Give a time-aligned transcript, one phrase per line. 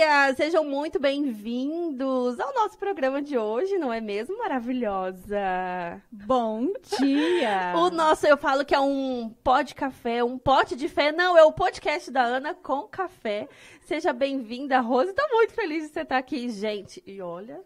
[0.00, 0.34] dia!
[0.34, 6.02] Sejam muito bem-vindos ao nosso programa de hoje, não é mesmo, maravilhosa?
[6.10, 7.74] Bom dia!
[7.76, 11.12] o nosso, eu falo que é um pó de café, um pote de fé.
[11.12, 13.46] Não, é o podcast da Ana com café.
[13.82, 15.12] Seja bem-vinda, Rose.
[15.12, 17.02] Tô muito feliz de você estar aqui, gente.
[17.06, 17.60] E olha,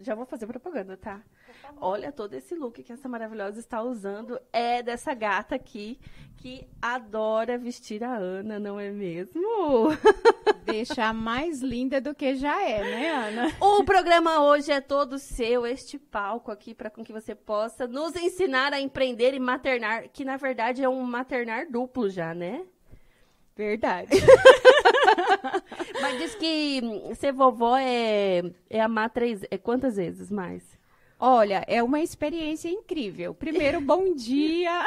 [0.00, 1.20] já vou fazer propaganda, tá?
[1.78, 4.40] Olha todo esse look que essa maravilhosa está usando.
[4.50, 5.98] É dessa gata aqui
[6.38, 9.88] que adora vestir a Ana, não é mesmo?
[10.64, 13.52] Deixar mais linda do que já é, né, Ana?
[13.60, 18.16] O programa hoje é todo seu, este palco aqui, para com que você possa nos
[18.16, 22.62] ensinar a empreender e maternar, que na verdade é um maternar duplo já, né?
[23.56, 24.10] Verdade.
[26.00, 26.80] Mas diz que
[27.14, 29.42] ser vovó é, é amar três.
[29.50, 30.62] É quantas vezes mais?
[31.18, 33.34] Olha, é uma experiência incrível.
[33.34, 34.84] Primeiro, bom dia.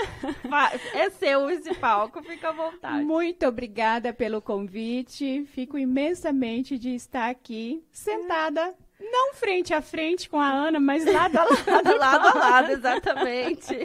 [0.93, 3.03] É seu esse palco, fica à vontade.
[3.03, 5.45] Muito obrigada pelo convite.
[5.45, 11.37] Fico imensamente de estar aqui, sentada, não frente a frente com a Ana, mas lado
[11.37, 11.97] a lado.
[11.97, 13.75] lado a lado, exatamente.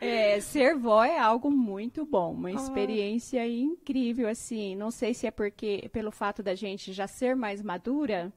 [0.00, 2.52] É, ser vó é algo muito bom, uma ah.
[2.52, 4.76] experiência incrível, assim.
[4.76, 8.32] Não sei se é porque, pelo fato da gente já ser mais madura,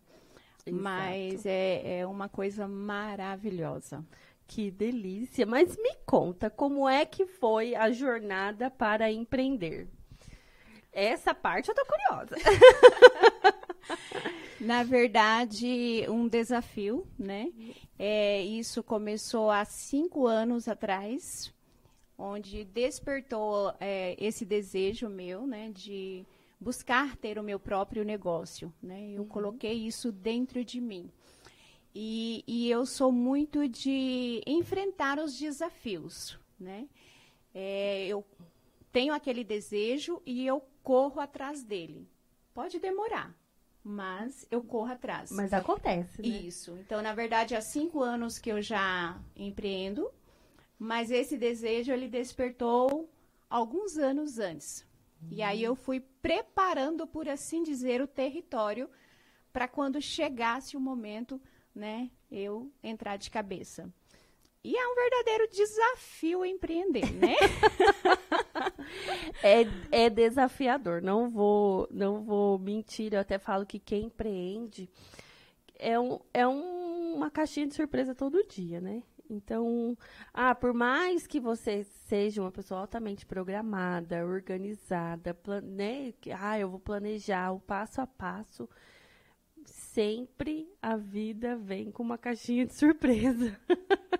[0.66, 0.84] Exato.
[0.84, 4.06] Mas é, é uma coisa maravilhosa.
[4.48, 5.46] Que delícia!
[5.46, 9.88] Mas me conta, como é que foi a jornada para empreender?
[10.92, 12.36] Essa parte eu tô curiosa.
[14.60, 17.52] Na verdade, um desafio, né?
[17.98, 21.52] É, isso começou há cinco anos atrás,
[22.18, 25.72] onde despertou é, esse desejo meu, né?
[25.74, 26.26] De
[26.62, 29.10] buscar ter o meu próprio negócio, né?
[29.12, 29.28] Eu uhum.
[29.28, 31.12] coloquei isso dentro de mim.
[31.94, 36.88] E, e, eu sou muito de enfrentar os desafios, né?
[37.54, 38.24] É, eu
[38.94, 42.08] tenho aquele desejo e eu corro atrás dele.
[42.54, 43.36] Pode demorar,
[43.84, 45.32] mas eu corro atrás.
[45.32, 46.28] Mas acontece, né?
[46.28, 46.78] Isso.
[46.78, 50.10] Então, na verdade, há cinco anos que eu já empreendo,
[50.80, 53.10] mas esse desejo ele despertou
[53.50, 54.86] alguns anos antes.
[55.30, 58.90] E aí eu fui preparando, por assim dizer, o território
[59.52, 61.42] para quando chegasse o momento,
[61.76, 63.92] né, eu entrar de cabeça.
[64.64, 67.36] E é um verdadeiro desafio empreender, né?
[69.44, 74.88] é, é desafiador, não vou, não vou mentir, eu até falo que quem empreende
[75.80, 79.02] é, um, é um, uma caixinha de surpresa todo dia, né?
[79.32, 79.98] Então,
[80.34, 86.14] ah, por mais que você seja uma pessoa altamente programada, organizada, né?
[86.38, 88.70] Ah, eu vou planejar o passo a passo.
[89.66, 93.58] Sempre a vida vem com uma caixinha de surpresa.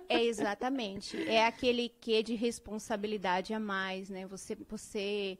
[0.08, 1.16] É exatamente.
[1.28, 4.26] É aquele quê de responsabilidade a mais, né?
[4.26, 5.38] Você, você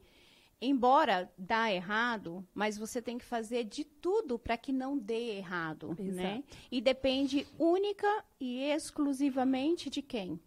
[0.63, 5.89] embora dá errado, mas você tem que fazer de tudo para que não dê errado,
[5.99, 6.07] né?
[6.07, 6.23] Exato.
[6.23, 6.45] né?
[6.71, 8.07] E depende única
[8.41, 10.41] e exclusivamente de quem?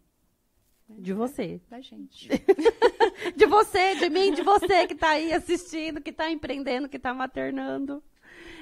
[0.88, 1.60] De você.
[1.68, 2.28] Da gente.
[3.36, 7.12] de você, de mim, de você que está aí assistindo, que está empreendendo, que está
[7.12, 8.02] maternando.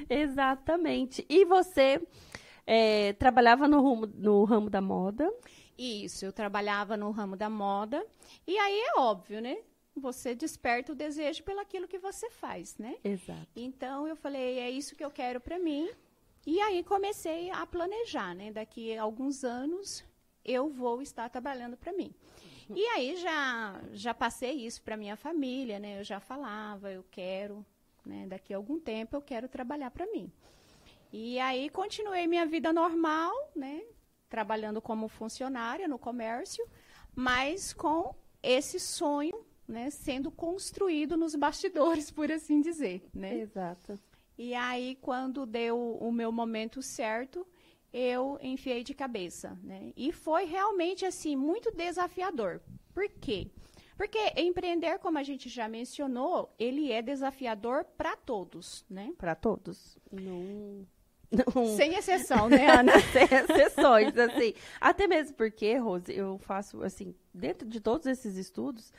[0.09, 1.25] Exatamente.
[1.29, 2.01] E você
[2.67, 5.33] é, trabalhava no ramo, no ramo da moda?
[5.77, 8.05] Isso, eu trabalhava no ramo da moda.
[8.47, 9.59] E aí é óbvio, né?
[9.97, 12.97] Você desperta o desejo pelaquilo que você faz, né?
[13.05, 13.49] Exato.
[13.55, 15.91] Então eu falei, é isso que eu quero para mim.
[16.47, 18.53] E aí comecei a planejar, né?
[18.53, 20.05] Daqui a alguns anos
[20.45, 22.13] eu vou estar trabalhando para mim.
[22.75, 26.01] E aí já já passei isso para minha família, né?
[26.01, 27.65] Eu já falava, eu quero,
[28.05, 28.27] né?
[28.27, 30.31] Daqui a algum tempo eu quero trabalhar para mim.
[31.13, 33.83] E aí continuei minha vida normal, né?
[34.29, 36.67] Trabalhando como funcionária no comércio,
[37.15, 43.39] mas com esse sonho né, sendo construído nos bastidores, por assim dizer, né?
[43.41, 43.99] Exato.
[44.37, 47.47] E aí, quando deu o meu momento certo,
[47.93, 49.93] eu enfiei de cabeça, né?
[49.97, 52.61] E foi realmente, assim, muito desafiador.
[52.93, 53.49] Por quê?
[53.97, 59.13] Porque empreender, como a gente já mencionou, ele é desafiador para todos, né?
[59.17, 59.97] Para todos.
[60.11, 60.85] Não...
[61.55, 61.67] Não.
[61.77, 62.93] Sem exceção, né, Ana?
[63.11, 64.55] Sem exceções, assim.
[64.81, 68.93] Até mesmo porque, Rose, eu faço, assim, dentro de todos esses estudos,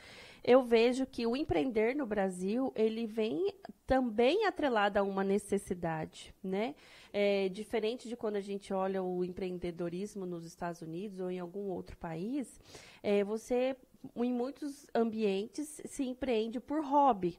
[0.46, 3.52] eu vejo que o empreender no Brasil, ele vem
[3.84, 6.76] também atrelado a uma necessidade, né?
[7.12, 11.68] É, diferente de quando a gente olha o empreendedorismo nos Estados Unidos ou em algum
[11.68, 12.60] outro país,
[13.02, 13.76] é, você,
[14.14, 17.36] em muitos ambientes, se empreende por hobby,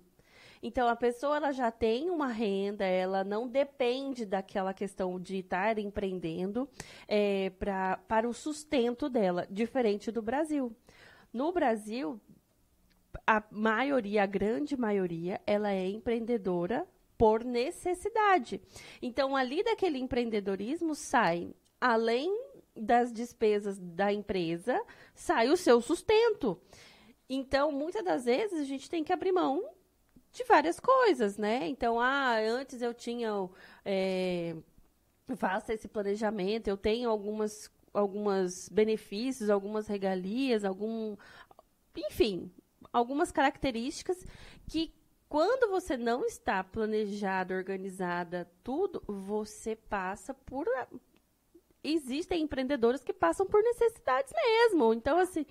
[0.62, 5.78] então a pessoa ela já tem uma renda, ela não depende daquela questão de estar
[5.80, 6.68] empreendendo
[7.08, 10.76] é, para o sustento dela, diferente do Brasil.
[11.32, 12.20] No Brasil,
[13.26, 16.88] a maioria, a grande maioria, ela é empreendedora
[17.18, 18.62] por necessidade.
[19.02, 22.32] Então, ali daquele empreendedorismo sai, além
[22.76, 24.80] das despesas da empresa,
[25.16, 26.60] sai o seu sustento.
[27.30, 29.64] Então, muitas das vezes, a gente tem que abrir mão
[30.32, 31.68] de várias coisas, né?
[31.68, 33.30] Então, ah, antes eu tinha.
[33.84, 34.56] É,
[35.36, 41.18] faça esse planejamento, eu tenho algumas algumas benefícios, algumas regalias, algum
[41.98, 42.52] enfim,
[42.92, 44.26] algumas características
[44.68, 44.94] que
[45.30, 50.66] quando você não está planejada, organizada, tudo, você passa por
[51.84, 54.94] existem empreendedores que passam por necessidades mesmo.
[54.94, 55.46] Então assim,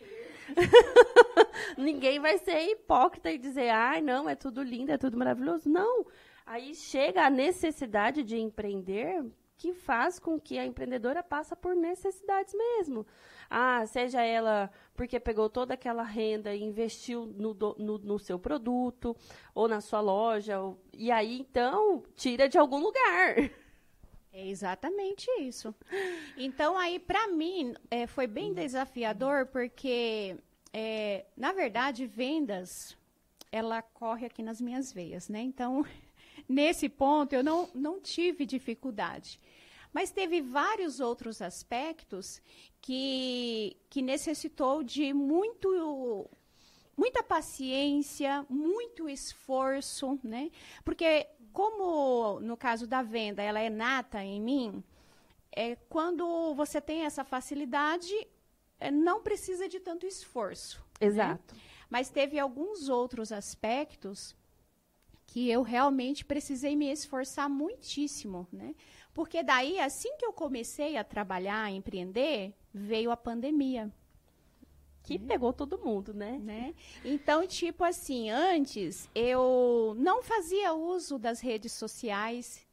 [1.76, 5.68] ninguém vai ser hipócrita e dizer: "Ai, não, é tudo lindo, é tudo maravilhoso".
[5.68, 6.06] Não.
[6.44, 9.24] Aí chega a necessidade de empreender
[9.56, 13.06] que faz com que a empreendedora passa por necessidades mesmo.
[13.48, 19.16] Ah, seja ela porque pegou toda aquela renda e investiu no, no, no seu produto
[19.54, 23.36] ou na sua loja, ou, e aí então tira de algum lugar.
[24.32, 25.74] É exatamente isso.
[26.36, 30.36] Então, aí, para mim, é, foi bem desafiador, porque,
[30.74, 32.94] é, na verdade, vendas,
[33.50, 35.40] ela corre aqui nas minhas veias, né?
[35.40, 35.86] Então,
[36.48, 39.40] nesse ponto, eu não, não tive dificuldade.
[39.92, 42.42] Mas teve vários outros aspectos
[42.80, 46.28] que, que necessitou de muito
[46.96, 50.50] muita paciência, muito esforço, né?
[50.84, 54.84] Porque como no caso da venda, ela é nata em mim,
[55.50, 58.14] é quando você tem essa facilidade,
[58.78, 60.78] é, não precisa de tanto esforço.
[61.00, 61.06] Né?
[61.06, 61.54] Exato.
[61.54, 61.60] Né?
[61.88, 64.36] Mas teve alguns outros aspectos
[65.36, 68.74] que eu realmente precisei me esforçar muitíssimo, né?
[69.12, 73.92] Porque daí, assim que eu comecei a trabalhar, a empreender, veio a pandemia.
[75.02, 75.26] Que né?
[75.28, 76.38] pegou todo mundo, né?
[76.42, 76.74] né?
[77.04, 82.65] Então, tipo assim, antes eu não fazia uso das redes sociais,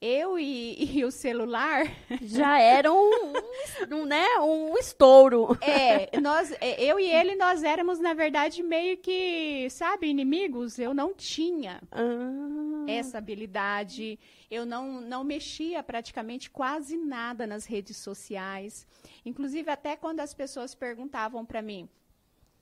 [0.00, 1.84] eu e, e, o celular
[2.22, 5.58] já eram um, um, né, um estouro.
[5.60, 10.78] É, nós, é, eu e ele, nós éramos, na verdade, meio que, sabe, inimigos.
[10.78, 12.84] Eu não tinha ah.
[12.88, 14.18] essa habilidade.
[14.50, 18.86] Eu não, não mexia praticamente quase nada nas redes sociais.
[19.24, 21.88] Inclusive, até quando as pessoas perguntavam para mim,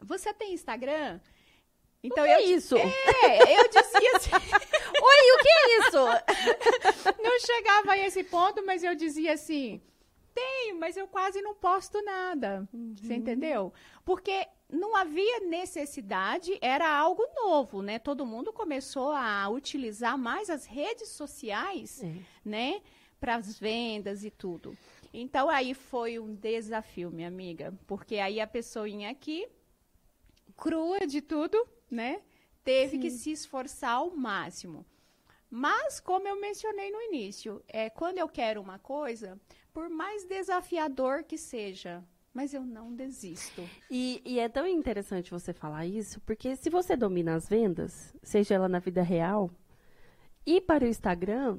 [0.01, 1.21] você tem Instagram?
[2.03, 2.77] Então, eu, é isso?
[2.77, 4.31] É, eu dizia assim...
[5.01, 7.19] Oi, o que é isso?
[7.23, 9.81] não chegava a esse ponto, mas eu dizia assim,
[10.35, 12.69] tenho, mas eu quase não posto nada.
[12.73, 12.95] Uhum.
[12.97, 13.73] Você entendeu?
[14.05, 17.99] Porque não havia necessidade, era algo novo, né?
[17.99, 22.15] Todo mundo começou a utilizar mais as redes sociais, é.
[22.45, 22.81] né?
[23.19, 24.77] Para as vendas e tudo.
[25.13, 29.49] Então aí foi um desafio, minha amiga, porque aí a pessoinha aqui,
[30.57, 32.21] crua de tudo, né?
[32.65, 33.01] Teve Sim.
[33.01, 34.85] que se esforçar ao máximo.
[35.51, 39.41] Mas, como eu mencionei no início, é, quando eu quero uma coisa,
[39.73, 42.05] por mais desafiador que seja,
[42.35, 43.67] mas eu não desisto.
[43.91, 48.55] E, e, é tão interessante você falar isso, porque se você domina as vendas, seja
[48.55, 49.51] ela na vida real,
[50.45, 51.59] e para o Instagram,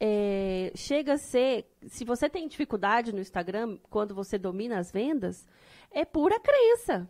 [0.00, 1.66] é, chega a ser.
[1.86, 5.46] Se você tem dificuldade no Instagram, quando você domina as vendas,
[5.90, 7.08] é pura crença.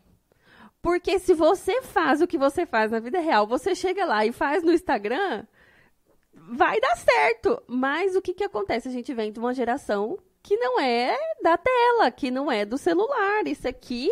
[0.86, 4.30] Porque se você faz o que você faz na vida real, você chega lá e
[4.30, 5.44] faz no Instagram,
[6.32, 7.60] vai dar certo.
[7.66, 8.86] Mas o que, que acontece?
[8.86, 12.78] A gente vem de uma geração que não é da tela, que não é do
[12.78, 13.48] celular.
[13.48, 14.08] Isso aqui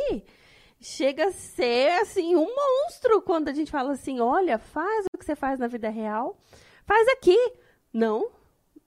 [0.80, 5.24] chega a ser assim um monstro quando a gente fala assim: olha, faz o que
[5.24, 6.36] você faz na vida real,
[6.84, 7.38] faz aqui.
[7.92, 8.32] Não,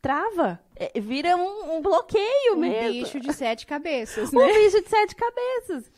[0.01, 0.59] trava.
[0.75, 2.89] É, vira um, um bloqueio um mesmo.
[2.89, 4.43] Um bicho de sete cabeças, né?
[4.43, 5.89] Um bicho de sete cabeças.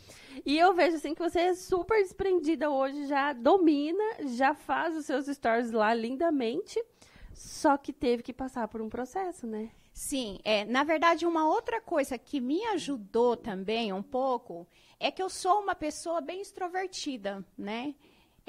[0.45, 5.05] E eu vejo assim que você é super desprendida hoje, já domina, já faz os
[5.05, 6.83] seus stories lá lindamente,
[7.33, 9.71] só que teve que passar por um processo, né?
[9.93, 14.67] Sim, é, na verdade, uma outra coisa que me ajudou também um pouco
[14.99, 17.95] é que eu sou uma pessoa bem extrovertida, né?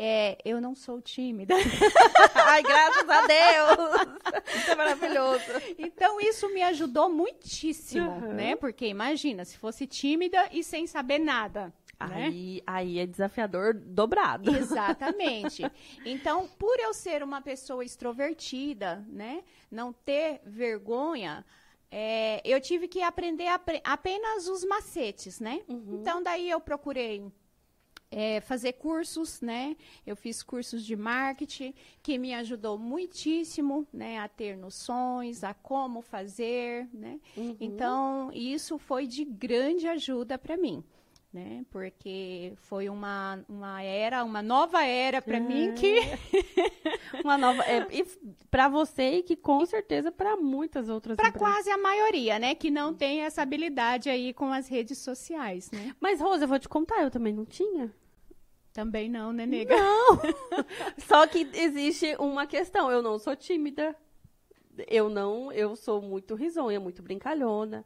[0.03, 1.55] É, eu não sou tímida.
[2.35, 4.57] Ai, graças a Deus!
[4.57, 5.45] Isso é maravilhoso.
[5.79, 8.33] Então, isso me ajudou muitíssimo, uhum.
[8.33, 8.57] né?
[8.57, 11.71] Porque imagina, se fosse tímida e sem saber nada.
[12.09, 12.25] Né?
[12.27, 14.51] Aí, aí é desafiador dobrado.
[14.57, 15.63] Exatamente.
[16.05, 21.45] Então, por eu ser uma pessoa extrovertida, né, não ter vergonha,
[21.91, 23.49] é, eu tive que aprender
[23.85, 25.63] apenas os macetes, né?
[25.69, 25.99] Uhum.
[26.01, 27.31] Então, daí eu procurei
[28.11, 29.77] é, fazer cursos, né?
[30.07, 34.19] Eu fiz cursos de marketing que me ajudou muitíssimo, né?
[34.19, 37.21] A ter noções, a como fazer, né?
[37.37, 37.57] Uhum.
[37.61, 40.85] Então, isso foi de grande ajuda para mim.
[41.33, 41.65] Né?
[41.71, 45.41] Porque foi uma, uma era, uma nova era para É.
[45.41, 46.01] mim que
[47.25, 47.63] Uma nova.
[47.65, 48.05] É, e
[48.51, 52.71] para você e que com certeza para muitas outras para quase a maioria, né, que
[52.71, 55.95] não tem essa habilidade aí com as redes sociais, né?
[56.01, 57.93] Mas, Rosa, eu vou te contar, eu também não tinha.
[58.73, 59.75] Também não, né, nega?
[59.77, 60.21] Não!
[60.99, 62.91] Só que existe uma questão.
[62.91, 63.97] Eu não sou tímida.
[64.89, 67.85] Eu não, eu sou muito risonha, muito brincalhona.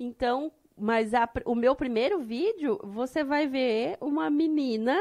[0.00, 4.98] Então, mas a o meu primeiro vídeo, você vai ver uma menina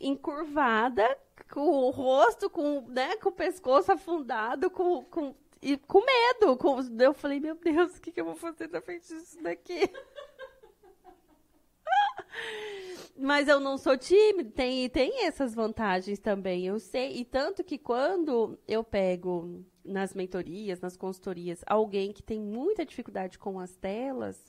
[0.00, 1.08] encurvada,
[1.50, 6.56] com o rosto, com, né, com o pescoço afundado, com, com, e com medo.
[6.56, 9.90] Com, eu falei, meu Deus, o que, que eu vou fazer na frente disso daqui?
[13.16, 17.16] Mas eu não sou tímida, tem, tem essas vantagens também, eu sei.
[17.16, 23.36] E tanto que quando eu pego nas mentorias, nas consultorias, alguém que tem muita dificuldade
[23.36, 24.44] com as telas,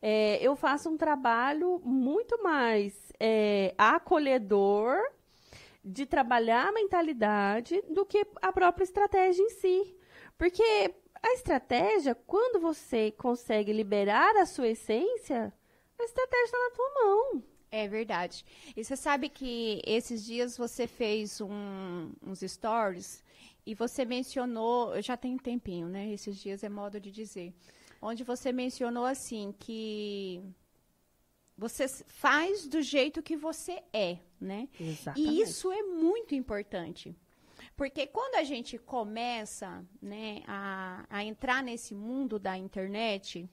[0.00, 4.98] é, eu faço um trabalho muito mais é, acolhedor
[5.84, 9.96] de trabalhar a mentalidade do que a própria estratégia em si.
[10.36, 15.52] Porque a estratégia, quando você consegue liberar a sua essência,
[15.98, 17.42] a estratégia está na tua mão.
[17.70, 18.44] É verdade.
[18.76, 23.24] E você sabe que esses dias você fez um- uns stories
[23.66, 26.12] e você mencionou, já tem um tempinho, né?
[26.12, 27.52] Esses dias é modo de dizer.
[28.00, 30.42] Onde você mencionou assim que
[31.56, 34.68] você faz do jeito que você é, né?
[35.16, 37.16] E isso é muito importante.
[37.76, 43.48] Porque quando a gente começa né, a, a entrar nesse mundo da internet,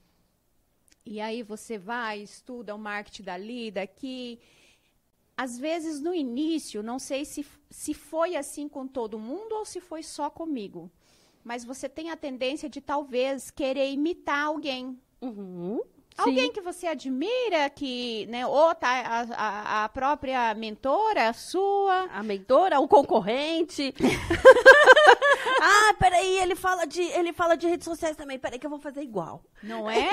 [1.04, 4.38] e aí você vai, estuda o marketing dali, daqui.
[5.36, 9.80] Às vezes, no início, não sei se, se foi assim com todo mundo ou se
[9.80, 10.90] foi só comigo.
[11.44, 14.98] Mas você tem a tendência de talvez querer imitar alguém.
[15.20, 15.80] Uhum.
[16.16, 16.52] Alguém Sim.
[16.52, 22.08] que você admira, que, né, ou tá a, a, a própria mentora sua.
[22.12, 23.92] A mentora, o concorrente.
[25.60, 28.38] ah, peraí, ele fala, de, ele fala de redes sociais também.
[28.38, 29.42] Peraí que eu vou fazer igual.
[29.60, 30.08] Não é?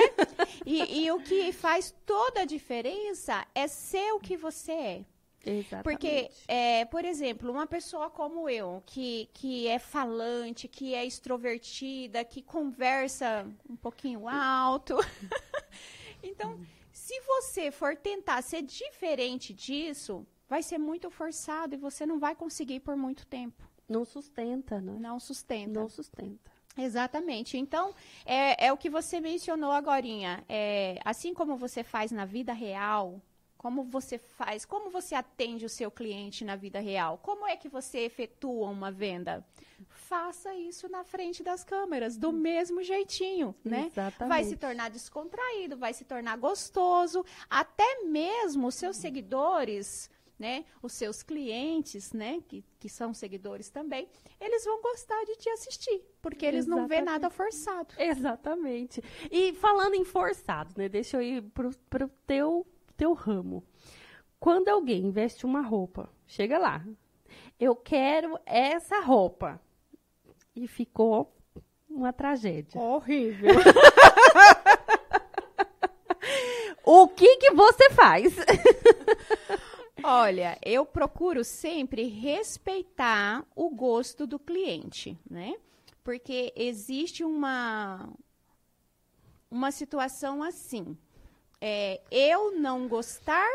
[0.66, 5.04] E, e o que faz toda a diferença é ser o que você é.
[5.44, 5.82] Exatamente.
[5.82, 12.24] Porque, é, por exemplo, uma pessoa como eu, que, que é falante, que é extrovertida,
[12.24, 14.96] que conversa um pouquinho alto.
[16.22, 16.58] então,
[16.92, 22.36] se você for tentar ser diferente disso, vai ser muito forçado e você não vai
[22.36, 23.68] conseguir por muito tempo.
[23.88, 24.96] Não sustenta, né?
[24.98, 25.80] Não sustenta.
[25.80, 26.50] Não sustenta.
[26.76, 27.58] Exatamente.
[27.58, 27.94] Então,
[28.24, 30.44] é, é o que você mencionou agorinha.
[30.48, 33.20] É, assim como você faz na vida real,
[33.62, 37.68] como você faz, como você atende o seu cliente na vida real, como é que
[37.68, 39.46] você efetua uma venda?
[39.88, 43.86] Faça isso na frente das câmeras, do mesmo jeitinho, né?
[43.86, 44.28] Exatamente.
[44.28, 50.92] Vai se tornar descontraído, vai se tornar gostoso, até mesmo os seus seguidores, né, os
[50.92, 54.08] seus clientes, né, que, que são seguidores também,
[54.40, 57.04] eles vão gostar de te assistir, porque eles não vê Exatamente.
[57.04, 57.94] nada forçado.
[57.96, 59.00] Exatamente.
[59.30, 60.88] E falando em forçado, né?
[60.88, 62.66] Deixa eu ir pro, pro teu,
[63.02, 63.64] teu ramo.
[64.38, 66.86] Quando alguém veste uma roupa, chega lá.
[67.58, 69.60] Eu quero essa roupa.
[70.54, 71.34] E ficou
[71.90, 72.80] uma tragédia.
[72.80, 73.50] Horrível.
[76.84, 78.34] O que que você faz?
[80.02, 85.54] Olha, eu procuro sempre respeitar o gosto do cliente, né?
[86.02, 88.12] Porque existe uma
[89.48, 90.96] uma situação assim.
[91.64, 93.48] É, eu não gostar,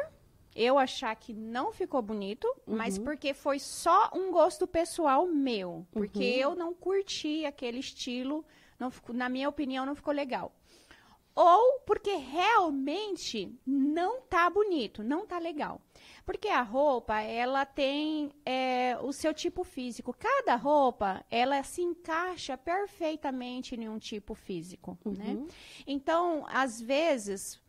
[0.55, 5.85] eu achar que não ficou bonito, mas porque foi só um gosto pessoal meu.
[5.91, 8.45] Porque eu não curti aquele estilo,
[8.79, 10.55] não na minha opinião, não ficou legal.
[11.35, 15.81] Ou porque realmente não tá bonito, não tá legal.
[16.25, 20.15] Porque a roupa, ela tem é, o seu tipo físico.
[20.17, 25.45] Cada roupa, ela se encaixa perfeitamente em um tipo físico, né?
[25.85, 27.61] Então, às vezes,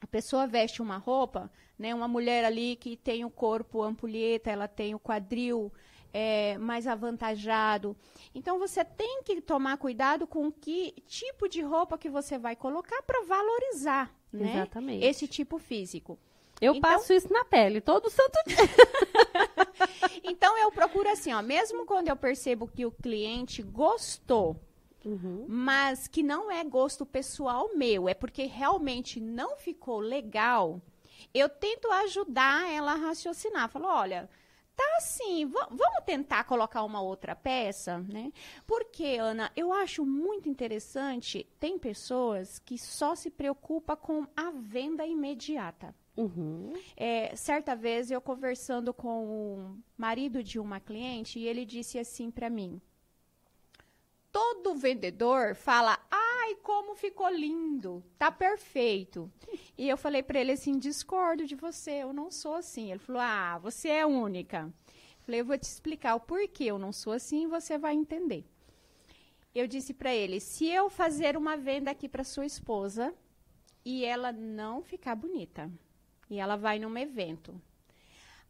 [0.00, 1.94] a pessoa veste uma roupa, né?
[1.94, 5.72] Uma mulher ali que tem o corpo ampulheta, ela tem o quadril
[6.12, 7.96] é, mais avantajado.
[8.34, 13.02] Então você tem que tomar cuidado com que tipo de roupa que você vai colocar
[13.02, 14.54] para valorizar, né?
[14.54, 15.04] Exatamente.
[15.04, 16.18] Esse tipo físico.
[16.60, 18.56] Eu Então- passo isso na pele todo santo dia.
[20.24, 24.56] Então eu procuro assim, ó, mesmo quando eu percebo que o cliente gostou,
[25.48, 30.80] mas que não é gosto pessoal meu, é porque realmente não ficou legal,
[31.34, 33.68] eu tento ajudar ela a raciocinar.
[33.68, 34.28] Falo, olha,
[34.76, 38.32] tá assim, va- vamos tentar colocar uma outra peça, né?
[38.66, 45.04] Porque, Ana, eu acho muito interessante, tem pessoas que só se preocupam com a venda
[45.04, 45.94] imediata.
[46.16, 46.72] Uhum.
[46.96, 52.28] É, certa vez eu conversando com o marido de uma cliente e ele disse assim
[52.30, 52.80] para mim:
[54.38, 59.28] todo vendedor fala, ai, como ficou lindo, tá perfeito.
[59.76, 62.92] E eu falei para ele assim, discordo de você, eu não sou assim.
[62.92, 64.72] Ele falou, ah, você é única.
[64.86, 67.94] Eu falei, eu vou te explicar o porquê eu não sou assim e você vai
[67.94, 68.44] entender.
[69.52, 73.12] Eu disse para ele, se eu fazer uma venda aqui para sua esposa
[73.84, 75.68] e ela não ficar bonita,
[76.30, 77.60] e ela vai num evento,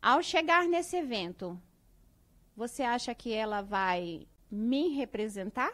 [0.02, 1.58] ao chegar nesse evento,
[2.54, 5.72] você acha que ela vai me representar?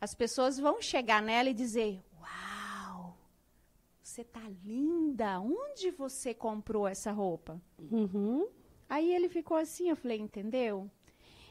[0.00, 3.16] As pessoas vão chegar nela e dizer: Uau,
[4.02, 5.40] você tá linda!
[5.40, 7.60] Onde você comprou essa roupa?
[7.78, 8.48] Uhum.
[8.88, 10.90] Aí ele ficou assim, eu falei, entendeu?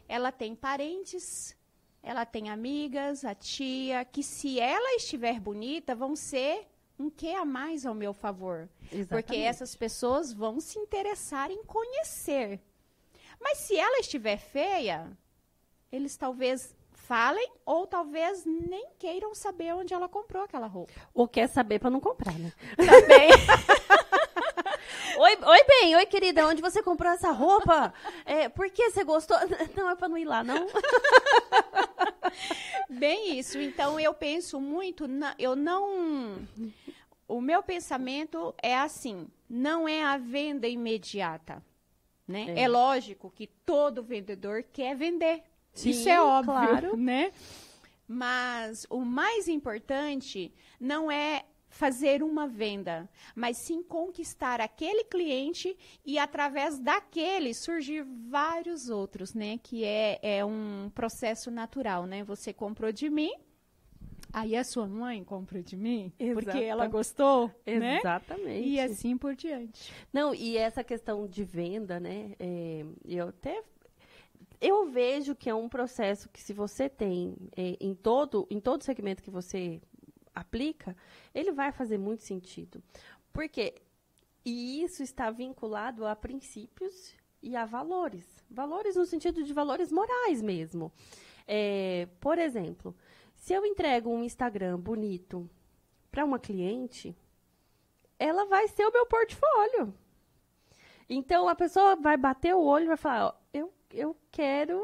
[0.07, 1.55] Ela tem parentes,
[2.01, 7.43] ela tem amigas, a tia, que se ela estiver bonita, vão ser um que a
[7.43, 8.69] mais ao meu favor.
[8.83, 9.07] Exatamente.
[9.07, 12.61] Porque essas pessoas vão se interessar em conhecer.
[13.41, 15.17] Mas se ela estiver feia,
[15.91, 20.93] eles talvez falem ou talvez nem queiram saber onde ela comprou aquela roupa.
[21.13, 22.51] Ou quer saber para não comprar, né?
[22.75, 23.29] Também.
[25.17, 27.93] Oi, oi, bem, oi, querida, onde você comprou essa roupa?
[28.25, 29.37] É, por que você gostou?
[29.75, 30.67] Não, é para não ir lá, não?
[32.89, 33.57] Bem isso.
[33.57, 36.45] Então eu penso muito, na, eu não
[37.27, 41.63] o meu pensamento é assim, não é a venda imediata,
[42.27, 42.47] né?
[42.49, 42.63] É.
[42.63, 45.43] É, lógico que todo vendedor quer vender.
[45.75, 46.95] Sim, Isso é óbvio, claro.
[46.97, 47.31] né?
[48.07, 56.17] Mas o mais importante não é fazer uma venda, mas sim conquistar aquele cliente e
[56.17, 59.59] através daquele surgir vários outros, né?
[59.61, 62.23] Que é, é um processo natural, né?
[62.23, 63.33] Você comprou de mim,
[64.31, 67.97] aí a sua mãe comprou de mim, porque ela gostou, né?
[67.97, 68.69] Exatamente.
[68.69, 69.91] E assim por diante.
[70.13, 72.35] Não, e essa questão de venda, né?
[72.39, 73.61] é, eu até
[74.61, 78.83] eu vejo que é um processo que se você tem é, em todo em todo
[78.83, 79.81] segmento que você
[80.33, 80.95] aplica,
[81.33, 82.83] ele vai fazer muito sentido,
[83.31, 83.75] porque
[84.43, 90.41] e isso está vinculado a princípios e a valores, valores no sentido de valores morais
[90.41, 90.91] mesmo.
[91.47, 92.95] É, por exemplo,
[93.35, 95.49] se eu entrego um Instagram bonito
[96.11, 97.15] para uma cliente,
[98.17, 99.93] ela vai ser o meu portfólio.
[101.07, 104.81] Então a pessoa vai bater o olho e vai falar: ó, eu, eu quero.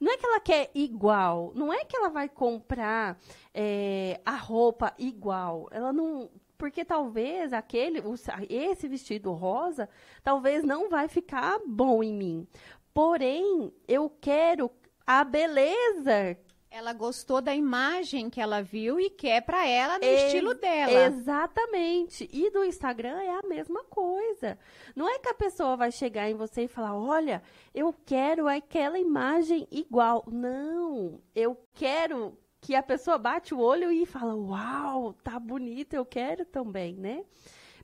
[0.00, 3.18] Não é que ela quer igual, não é que ela vai comprar
[3.54, 5.68] é, a roupa igual.
[5.70, 6.30] Ela não.
[6.58, 8.02] Porque talvez aquele,
[8.48, 9.88] esse vestido rosa,
[10.24, 12.48] talvez não vai ficar bom em mim.
[12.94, 14.70] Porém, eu quero
[15.06, 16.38] a beleza
[16.76, 21.06] Ela gostou da imagem que ela viu e quer para ela no Ex- estilo dela.
[21.06, 22.28] Exatamente.
[22.30, 24.58] E do Instagram é a mesma coisa.
[24.94, 27.42] Não é que a pessoa vai chegar em você e falar: olha,
[27.74, 30.22] eu quero aquela imagem igual.
[30.30, 31.18] Não.
[31.34, 36.44] Eu quero que a pessoa bate o olho e fala: uau, tá bonito, eu quero
[36.44, 37.24] também, né?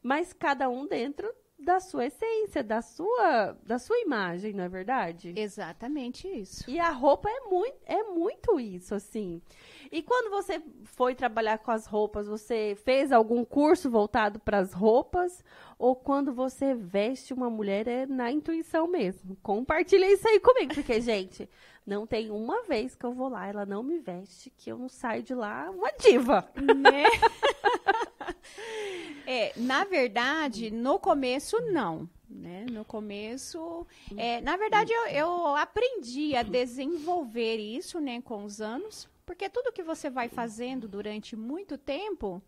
[0.03, 1.33] Mas cada um dentro
[1.65, 5.33] da sua essência, da sua, da sua imagem, não é verdade?
[5.37, 6.69] Exatamente isso.
[6.69, 9.41] E a roupa é muito, é muito isso, assim.
[9.91, 14.73] E quando você foi trabalhar com as roupas, você fez algum curso voltado para as
[14.73, 15.45] roupas?
[15.79, 19.37] Ou quando você veste uma mulher é na intuição mesmo?
[19.43, 21.49] Compartilha isso aí comigo, porque, gente,
[21.87, 24.89] não tem uma vez que eu vou lá, ela não me veste, que eu não
[24.89, 26.49] saio de lá uma diva.
[26.57, 27.05] né?
[29.27, 32.67] É, na verdade, no começo não, né?
[32.71, 39.09] No começo, é, na verdade eu, eu aprendi a desenvolver isso, né, com os anos,
[39.25, 42.43] porque tudo que você vai fazendo durante muito tempo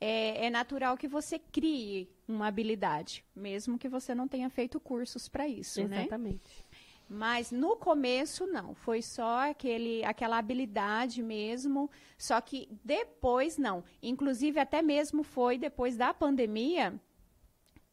[0.00, 5.28] é, é natural que você crie uma habilidade, mesmo que você não tenha feito cursos
[5.28, 6.00] para isso, né?
[6.00, 6.63] Exatamente.
[7.08, 13.84] Mas no começo não, foi só aquele, aquela habilidade mesmo, só que depois não.
[14.02, 16.98] Inclusive até mesmo foi depois da pandemia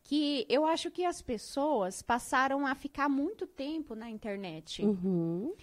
[0.03, 4.83] que eu acho que as pessoas passaram a ficar muito tempo na internet.
[4.83, 5.53] Uhum.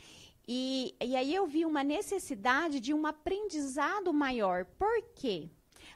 [0.46, 4.64] E, e aí eu vi uma necessidade de um aprendizado maior.
[4.64, 5.50] Por quê?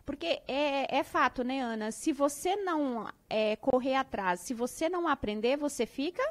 [0.05, 1.93] Porque é, é fato, né, Ana?
[1.93, 6.23] Se você não é, correr atrás, se você não aprender, você fica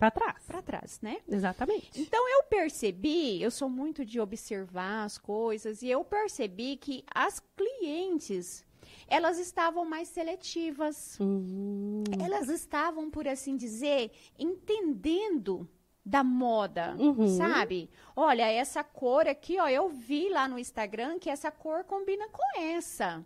[0.00, 0.42] Para trás.
[0.46, 1.18] para trás, né?
[1.28, 1.90] Exatamente.
[1.94, 7.38] Então eu percebi, eu sou muito de observar as coisas e eu percebi que as
[7.56, 8.64] clientes
[9.06, 11.18] elas estavam mais seletivas.
[11.20, 12.02] Uhum.
[12.24, 15.68] Elas estavam, por assim dizer, entendendo
[16.04, 17.28] da moda, Uhum.
[17.36, 17.90] sabe?
[18.16, 22.58] Olha, essa cor aqui, ó, eu vi lá no Instagram que essa cor combina com
[22.60, 23.24] essa.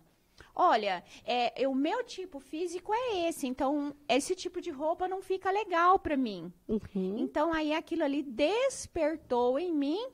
[0.53, 5.51] Olha, é, o meu tipo físico é esse, então esse tipo de roupa não fica
[5.51, 6.51] legal para mim.
[6.67, 7.17] Uhum.
[7.17, 10.07] Então aí aquilo ali despertou em mim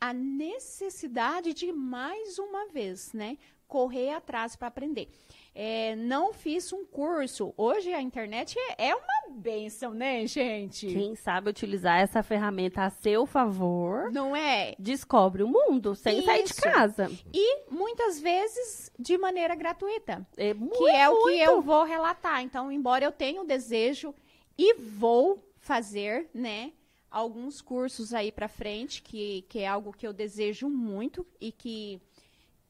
[0.00, 3.36] a necessidade de mais uma vez, né,
[3.68, 5.10] correr atrás para aprender.
[5.54, 7.52] É, não fiz um curso.
[7.56, 10.86] Hoje a internet é, é uma benção, né, gente?
[10.86, 14.74] Quem sabe utilizar essa ferramenta a seu favor, Não é?
[14.78, 16.62] descobre o mundo sem sair de Isso.
[16.62, 17.10] casa.
[17.34, 20.26] E muitas vezes de maneira gratuita.
[20.36, 21.42] É muito, que é o que muito.
[21.42, 22.42] eu vou relatar.
[22.42, 24.14] Então, embora eu tenha o desejo
[24.56, 26.72] e vou fazer, né,
[27.10, 32.00] alguns cursos aí para frente, que, que é algo que eu desejo muito e que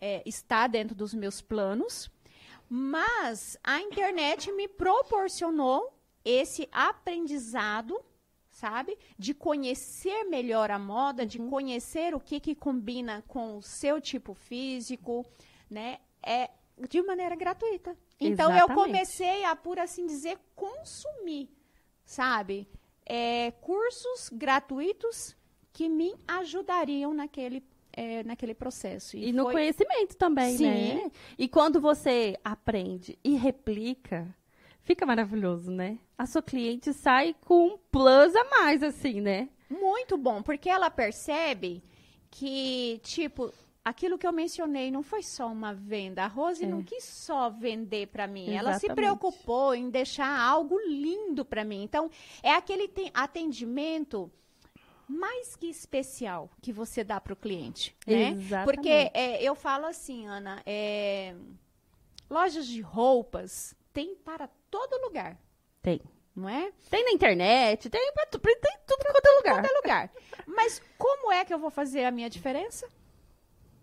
[0.00, 2.10] é, está dentro dos meus planos.
[2.72, 5.92] Mas a internet me proporcionou
[6.24, 8.00] esse aprendizado,
[8.48, 8.96] sabe?
[9.18, 11.50] De conhecer melhor a moda, de Uhum.
[11.50, 15.26] conhecer o que, que combina com o seu tipo físico,
[15.68, 15.98] né?
[16.22, 16.48] É
[16.88, 17.96] de maneira gratuita.
[18.20, 18.86] Então eu Exatamente.
[18.86, 21.50] comecei a, por assim dizer, consumir,
[22.04, 22.68] sabe?
[23.04, 25.36] É, cursos gratuitos
[25.72, 29.16] que me ajudariam naquele, é, naquele processo.
[29.16, 30.66] E no foi- conhecimento também, Sim.
[30.94, 31.10] né?
[31.38, 34.34] E quando você aprende e replica,
[34.82, 35.98] fica maravilhoso, né?
[36.18, 39.48] A sua cliente sai com um plus a mais, assim, né?
[39.68, 41.82] Muito bom, porque ela percebe
[42.30, 43.52] que, tipo,
[43.84, 46.24] aquilo que eu mencionei não foi só uma venda.
[46.24, 46.66] A Rose É.
[46.68, 48.50] não quis só vender para mim.
[48.50, 48.94] Ela se Exatamente.
[48.96, 51.82] preocupou em deixar algo lindo para mim.
[51.82, 52.10] Então,
[52.42, 54.30] é aquele te- atendimento
[55.10, 58.30] mais que especial que você dá para o cliente, né?
[58.30, 58.64] Exatamente.
[58.64, 61.34] Porque é, eu falo assim, Ana, é,
[62.30, 65.36] lojas de roupas tem para todo lugar,
[65.82, 66.00] Tem.
[66.34, 66.72] não é?
[66.88, 69.54] Tem na internet, tem, pra tem tudo quanto é lugar.
[69.54, 70.12] qualquer lugar.
[70.46, 72.88] Mas como é que eu vou fazer a minha diferença?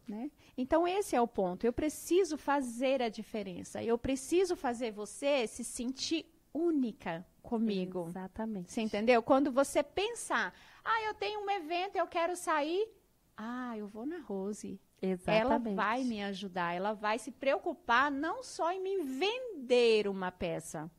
[0.07, 0.31] Né?
[0.57, 1.65] Então, esse é o ponto.
[1.67, 3.83] Eu preciso fazer a diferença.
[3.83, 6.25] Eu preciso fazer você se sentir
[6.57, 8.05] única comigo.
[8.07, 8.71] Exatamente.
[8.71, 9.21] Você entendeu?
[9.21, 12.87] Quando você pensar, ah, eu tenho um evento, eu quero sair.
[13.35, 14.79] Ah, eu vou na Rose.
[14.99, 15.75] Ela Exatamente.
[15.75, 20.89] vai me ajudar, ela vai se preocupar não só em me vender uma peça,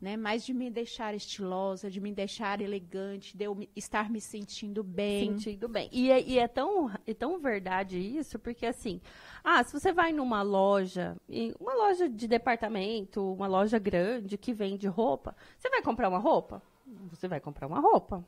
[0.00, 4.82] né, mas de me deixar estilosa, de me deixar elegante, de eu estar me sentindo
[4.82, 5.38] bem.
[5.38, 5.88] Sentindo bem.
[5.90, 9.00] E é, e é tão, é tão verdade isso, porque assim,
[9.42, 11.16] ah, se você vai numa loja,
[11.58, 16.62] uma loja de departamento, uma loja grande que vende roupa, você vai comprar uma roupa?
[17.10, 18.24] Você vai comprar uma roupa.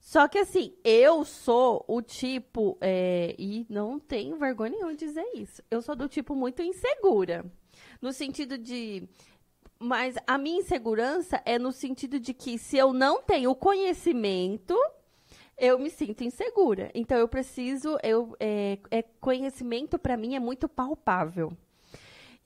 [0.00, 5.24] Só que assim, eu sou o tipo, é, e não tenho vergonha nenhuma de dizer
[5.34, 7.44] isso, eu sou do tipo muito insegura.
[8.00, 9.08] No sentido de.
[9.82, 14.78] Mas a minha insegurança é no sentido de que se eu não tenho conhecimento,
[15.58, 16.88] eu me sinto insegura.
[16.94, 21.52] Então eu preciso, eu é, é- conhecimento para mim é muito palpável.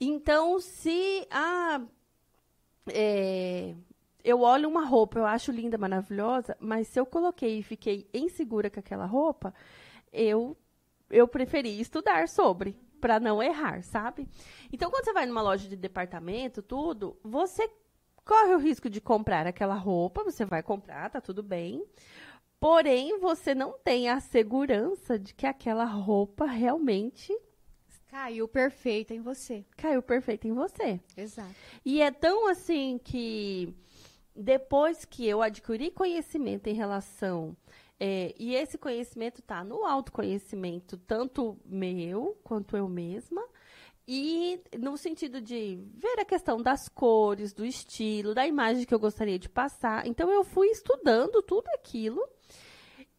[0.01, 1.79] Então se ah,
[2.89, 3.75] é,
[4.23, 8.67] eu olho uma roupa, eu acho linda, maravilhosa, mas se eu coloquei e fiquei insegura
[8.67, 9.53] com aquela roupa,
[10.11, 10.57] eu
[11.09, 14.27] eu preferi estudar sobre para não errar, sabe?
[14.71, 17.69] Então quando você vai numa loja de departamento, tudo, você
[18.25, 21.83] corre o risco de comprar aquela roupa, você vai comprar, tá tudo bem.
[22.59, 27.31] Porém, você não tem a segurança de que aquela roupa realmente
[28.09, 29.65] Caiu perfeita em você.
[29.75, 30.99] caiu perfeito em você.
[31.15, 31.53] Exato.
[31.85, 33.75] E é tão assim que
[34.35, 37.55] depois que eu adquiri conhecimento em relação.
[37.99, 43.43] É, e esse conhecimento está no autoconhecimento, tanto meu quanto eu mesma.
[44.07, 48.99] E no sentido de ver a questão das cores, do estilo, da imagem que eu
[48.99, 50.07] gostaria de passar.
[50.07, 52.21] Então eu fui estudando tudo aquilo.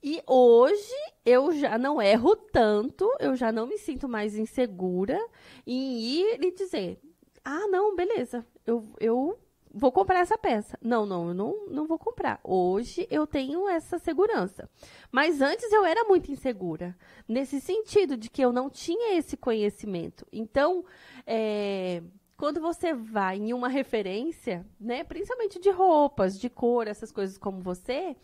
[0.02, 0.94] E hoje
[1.26, 5.18] eu já não erro tanto, eu já não me sinto mais insegura
[5.66, 7.00] em ir e dizer:
[7.44, 9.38] ah, não, beleza, eu, eu
[9.78, 10.78] vou comprar essa peça.
[10.82, 12.40] Não, não, eu não, não vou comprar.
[12.42, 14.68] Hoje eu tenho essa segurança.
[15.10, 20.26] Mas antes eu era muito insegura, nesse sentido de que eu não tinha esse conhecimento.
[20.32, 20.84] Então,
[21.24, 22.02] é,
[22.36, 27.60] quando você vai em uma referência, né, principalmente de roupas, de cor, essas coisas como
[27.60, 28.16] você,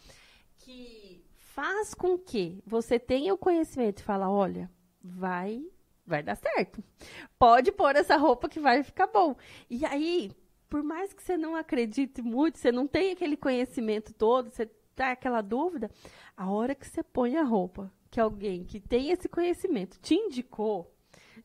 [0.58, 4.68] que faz com que você tenha o conhecimento e fala, olha,
[5.00, 5.64] vai,
[6.04, 6.82] vai dar certo.
[7.38, 9.36] Pode pôr essa roupa que vai ficar bom.
[9.70, 10.32] E aí,
[10.74, 15.12] por mais que você não acredite muito, você não tenha aquele conhecimento todo, você tá
[15.12, 15.88] aquela dúvida,
[16.36, 20.92] a hora que você põe a roupa, que alguém que tem esse conhecimento te indicou,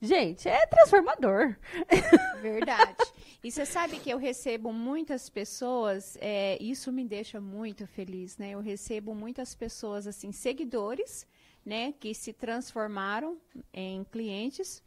[0.01, 1.55] gente, é transformador.
[2.41, 2.95] Verdade.
[3.43, 8.55] E você sabe que eu recebo muitas pessoas, é, isso me deixa muito feliz, né?
[8.55, 11.27] Eu recebo muitas pessoas, assim, seguidores,
[11.63, 11.93] né?
[11.99, 13.37] Que se transformaram
[13.71, 14.81] em clientes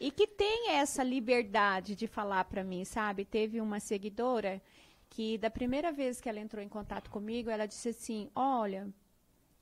[0.00, 3.22] E que tem essa liberdade de falar para mim, sabe?
[3.22, 4.62] Teve uma seguidora
[5.10, 8.88] que da primeira vez que ela entrou em contato comigo, ela disse assim: Olha,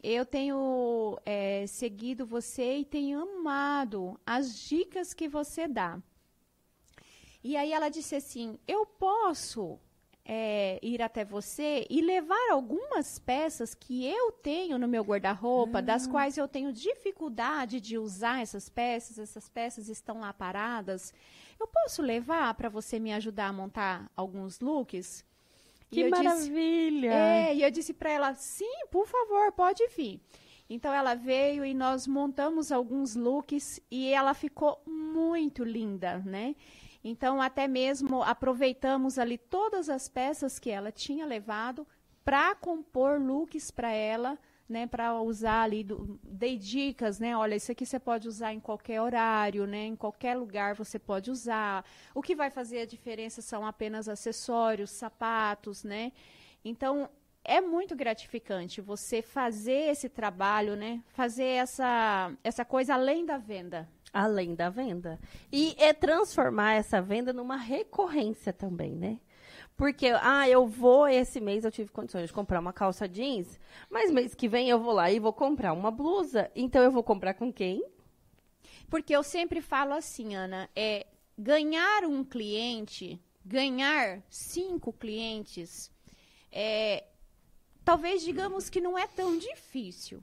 [0.00, 6.00] eu tenho é, seguido você e tenho amado as dicas que você dá.
[7.42, 9.80] E aí ela disse assim: Eu posso
[10.30, 16.06] é, ir até você e levar algumas peças que eu tenho no meu guarda-roupa, das
[16.06, 16.10] ah.
[16.10, 21.14] quais eu tenho dificuldade de usar essas peças, essas peças estão lá paradas.
[21.58, 25.24] Eu posso levar para você me ajudar a montar alguns looks?
[25.90, 27.08] Que maravilha!
[27.08, 30.20] Disse, é, e eu disse para ela: sim, por favor, pode vir.
[30.68, 36.54] Então ela veio e nós montamos alguns looks e ela ficou muito linda, né?
[37.02, 41.86] Então até mesmo aproveitamos ali todas as peças que ela tinha levado
[42.24, 47.72] para compor looks para ela né, para usar ali, do, dei dicas, né, olha, isso
[47.72, 51.84] aqui você pode usar em qualquer horário, né, em qualquer lugar você pode usar.
[52.14, 56.12] O que vai fazer a diferença são apenas acessórios, sapatos, né?
[56.64, 57.08] Então,
[57.42, 63.88] é muito gratificante você fazer esse trabalho, né, fazer essa, essa coisa além da venda.
[64.12, 65.18] Além da venda.
[65.52, 69.20] E é transformar essa venda numa recorrência também, né?
[69.76, 74.10] Porque, ah, eu vou, esse mês eu tive condições de comprar uma calça jeans, mas
[74.10, 76.50] mês que vem eu vou lá e vou comprar uma blusa.
[76.56, 77.84] Então eu vou comprar com quem?
[78.90, 81.06] Porque eu sempre falo assim, Ana, é
[81.38, 85.92] ganhar um cliente, ganhar cinco clientes,
[86.50, 87.04] é,
[87.84, 90.20] talvez digamos que não é tão difícil.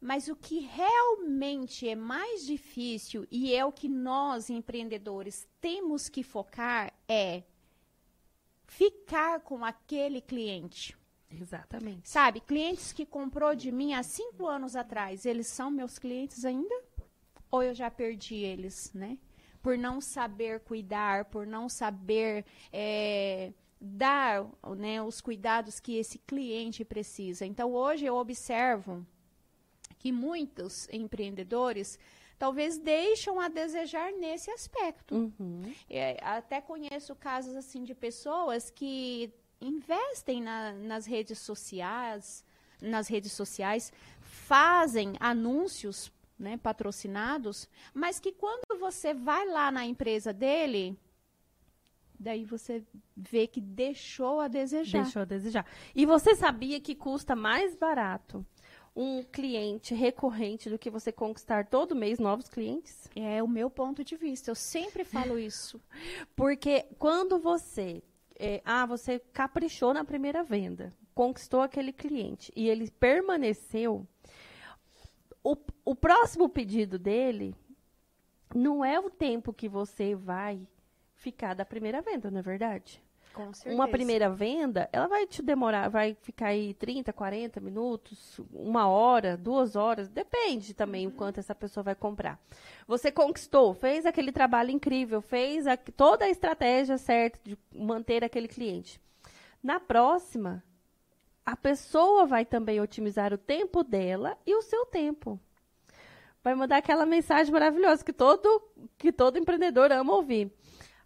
[0.00, 6.22] Mas o que realmente é mais difícil e é o que nós empreendedores temos que
[6.22, 7.42] focar é
[8.64, 10.96] ficar com aquele cliente.
[11.30, 12.08] Exatamente.
[12.08, 16.82] Sabe, clientes que comprou de mim há cinco anos atrás, eles são meus clientes ainda?
[17.50, 19.18] Ou eu já perdi eles, né?
[19.60, 26.84] Por não saber cuidar, por não saber é, dar né, os cuidados que esse cliente
[26.84, 27.44] precisa.
[27.44, 29.04] Então, hoje eu observo
[29.98, 31.98] que muitos empreendedores
[32.38, 35.14] talvez deixam a desejar nesse aspecto.
[35.14, 35.74] Uhum.
[35.90, 42.44] É, até conheço casos assim de pessoas que investem na, nas redes sociais,
[42.80, 50.32] nas redes sociais, fazem anúncios né, patrocinados, mas que quando você vai lá na empresa
[50.32, 50.96] dele,
[52.18, 52.84] daí você
[53.16, 55.02] vê que deixou a desejar.
[55.02, 55.66] Deixou a desejar.
[55.92, 58.46] E você sabia que custa mais barato
[59.00, 63.08] um cliente recorrente do que você conquistar todo mês novos clientes?
[63.14, 64.50] É o meu ponto de vista.
[64.50, 65.80] Eu sempre falo isso.
[66.34, 68.02] Porque quando você.
[68.40, 74.06] É, ah, você caprichou na primeira venda, conquistou aquele cliente e ele permaneceu.
[75.44, 77.54] O, o próximo pedido dele
[78.54, 80.66] não é o tempo que você vai
[81.14, 83.02] ficar da primeira venda, não é verdade?
[83.66, 89.36] Uma primeira venda, ela vai te demorar, vai ficar aí 30, 40 minutos, uma hora,
[89.36, 91.12] duas horas, depende também uhum.
[91.12, 92.40] o quanto essa pessoa vai comprar.
[92.86, 98.48] Você conquistou, fez aquele trabalho incrível, fez a, toda a estratégia certa de manter aquele
[98.48, 99.00] cliente.
[99.62, 100.62] Na próxima,
[101.44, 105.40] a pessoa vai também otimizar o tempo dela e o seu tempo.
[106.44, 108.62] Vai mandar aquela mensagem maravilhosa que todo,
[108.96, 110.52] que todo empreendedor ama ouvir.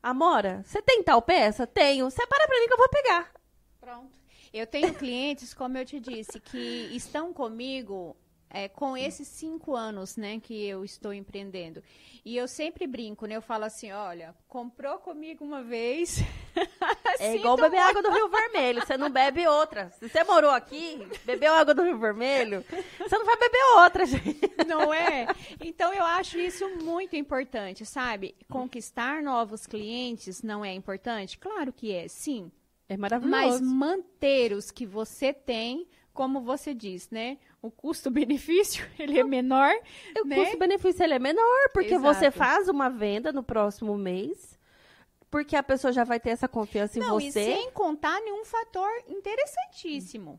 [0.02, 1.66] Amora, você tem tal peça?
[1.66, 2.10] Tenho.
[2.10, 3.32] Separa para mim que eu vou pegar.
[3.80, 4.18] Pronto.
[4.52, 8.16] Eu tenho clientes, como eu te disse, que estão comigo
[8.50, 11.82] é, com esses cinco anos, né, que eu estou empreendendo.
[12.24, 13.36] E eu sempre brinco, né?
[13.36, 16.18] Eu falo assim, olha, comprou comigo uma vez.
[17.22, 19.90] é igual beber água do Rio Vermelho, você não bebe outra.
[19.98, 22.64] Se você morou aqui, bebeu água do Rio Vermelho,
[22.98, 24.40] você não vai beber outra, gente.
[24.66, 25.26] Não é?
[25.60, 28.34] Então eu acho isso muito importante, sabe?
[28.48, 31.38] Conquistar novos clientes não é importante?
[31.38, 32.50] Claro que é, sim.
[32.88, 33.36] É maravilhoso.
[33.36, 37.38] Mas manter os que você tem como você diz, né?
[37.60, 39.72] O custo-benefício, ele é menor.
[40.22, 40.36] O né?
[40.36, 42.14] custo-benefício, ele é menor, porque Exato.
[42.14, 44.51] você faz uma venda no próximo mês,
[45.32, 47.40] porque a pessoa já vai ter essa confiança Não, em você.
[47.40, 50.38] E sem contar nenhum fator interessantíssimo.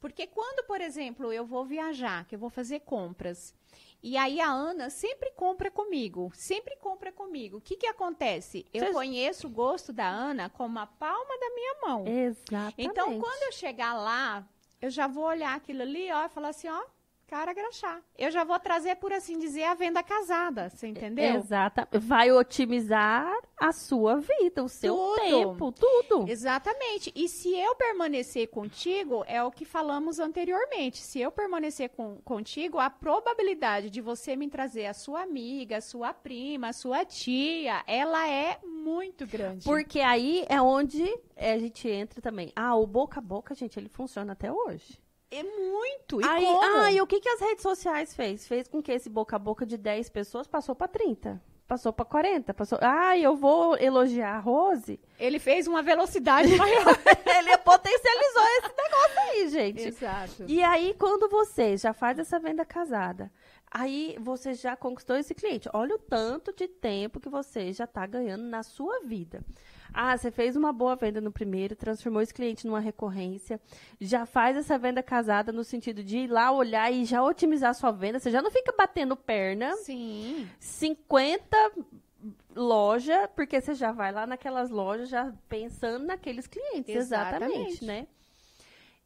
[0.00, 3.54] Porque quando, por exemplo, eu vou viajar, que eu vou fazer compras,
[4.02, 7.58] e aí a Ana sempre compra comigo, sempre compra comigo.
[7.58, 8.64] O que que acontece?
[8.72, 8.92] Eu Você...
[8.94, 12.04] conheço o gosto da Ana como a palma da minha mão.
[12.06, 12.74] Exatamente.
[12.78, 14.48] Então, quando eu chegar lá,
[14.80, 16.82] eu já vou olhar aquilo ali, ó, e falar assim, ó,
[17.30, 18.02] cara graxar.
[18.18, 21.36] Eu já vou trazer, por assim dizer, a venda casada, você entendeu?
[21.36, 21.86] Exata.
[21.92, 25.20] Vai otimizar a sua vida, o seu Tudo.
[25.20, 26.28] tempo, tudo.
[26.28, 27.12] Exatamente.
[27.14, 30.98] E se eu permanecer contigo, é o que falamos anteriormente.
[30.98, 35.80] Se eu permanecer com, contigo, a probabilidade de você me trazer a sua amiga, a
[35.80, 39.64] sua prima, a sua tia, ela é muito grande.
[39.64, 42.52] Porque aí é onde a gente entra também.
[42.56, 44.99] Ah, o boca a boca, gente, ele funciona até hoje.
[45.30, 46.20] É muito.
[46.20, 46.78] E aí, como?
[46.78, 48.48] ah, e o que, que as redes sociais fez?
[48.48, 51.40] Fez com que esse boca a boca de 10 pessoas passou para 30.
[51.68, 52.52] Passou para 40.
[52.52, 52.78] Passou...
[52.82, 54.98] Ah, eu vou elogiar a Rose.
[55.20, 56.84] Ele fez uma velocidade maior.
[57.38, 59.82] Ele potencializou esse negócio aí, gente.
[59.86, 60.44] Exato.
[60.48, 63.30] E aí, quando você já faz essa venda casada,
[63.70, 65.68] aí você já conquistou esse cliente.
[65.72, 69.44] Olha o tanto de tempo que você já está ganhando na sua vida.
[69.92, 73.60] Ah, você fez uma boa venda no primeiro, transformou esse cliente numa recorrência,
[74.00, 77.74] já faz essa venda casada no sentido de ir lá olhar e já otimizar a
[77.74, 78.18] sua venda.
[78.18, 79.74] Você já não fica batendo perna.
[79.76, 80.48] Sim.
[80.58, 81.72] 50
[82.54, 87.84] loja, porque você já vai lá naquelas lojas já pensando naqueles clientes, exatamente, Exatamente.
[87.84, 88.06] né?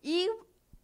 [0.03, 0.29] E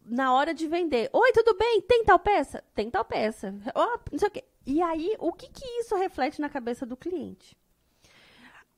[0.05, 1.81] na hora de vender, oi, tudo bem?
[1.81, 2.63] Tem tal peça?
[2.73, 3.53] Tem tal peça.
[3.75, 4.43] Ó, não sei o quê.
[4.65, 7.57] E aí, o que que isso reflete na cabeça do cliente?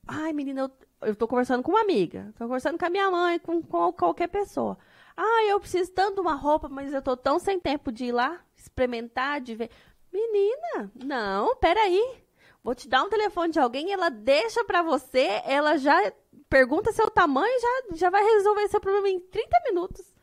[0.06, 0.70] Ai, menina, eu,
[1.04, 4.28] eu tô conversando com uma amiga, tô conversando com a minha mãe, com, com qualquer
[4.28, 4.78] pessoa.
[5.16, 8.12] Ah, eu preciso tanto de uma roupa, mas eu tô tão sem tempo de ir
[8.12, 9.70] lá, experimentar, de ver.
[10.12, 12.24] Menina, não, peraí.
[12.62, 16.12] Vou te dar um telefone de alguém, ela deixa pra você, ela já
[16.48, 20.14] pergunta seu tamanho já, já vai resolver seu problema em 30 minutos.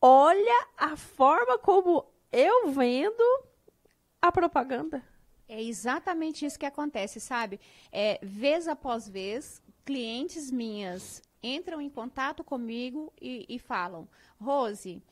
[0.00, 3.24] Olha a forma como eu vendo
[4.20, 5.02] a propaganda.
[5.48, 7.58] É exatamente isso que acontece, sabe?
[7.90, 14.06] É, vez após vez, clientes minhas entram em contato comigo e, e falam:
[14.38, 15.02] Rose,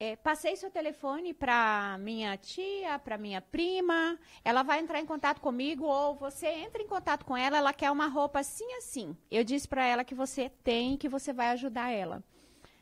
[0.00, 5.38] é, passei seu telefone para minha tia, para minha prima, ela vai entrar em contato
[5.38, 9.14] comigo ou você entra em contato com ela, ela quer uma roupa assim assim.
[9.30, 12.24] Eu disse para ela que você tem, que você vai ajudar ela.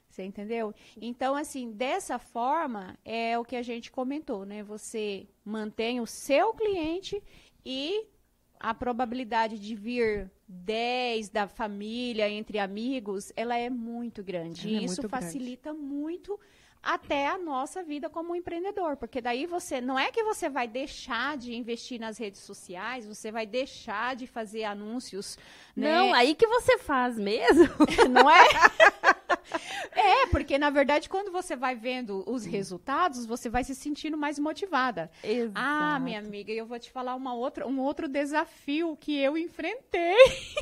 [0.09, 0.73] Você entendeu?
[1.01, 4.63] Então, assim, dessa forma, é o que a gente comentou, né?
[4.63, 7.21] Você mantém o seu cliente
[7.65, 8.07] e
[8.61, 14.69] a probabilidade de vir 10 da família, entre amigos, ela é muito grande.
[14.69, 15.25] Ela é e isso muito grande.
[15.27, 16.39] facilita muito
[16.83, 21.37] até a nossa vida como empreendedor, porque daí você não é que você vai deixar
[21.37, 25.39] de investir nas redes sociais, você vai deixar de fazer anúncios,
[25.77, 25.95] né?
[25.95, 27.69] Não, aí que você faz mesmo.
[28.11, 28.45] não é?
[29.93, 34.39] É, porque na verdade, quando você vai vendo os resultados, você vai se sentindo mais
[34.39, 35.11] motivada.
[35.23, 35.53] Exato.
[35.55, 40.15] Ah, minha amiga, eu vou te falar uma outra, um outro desafio que eu enfrentei.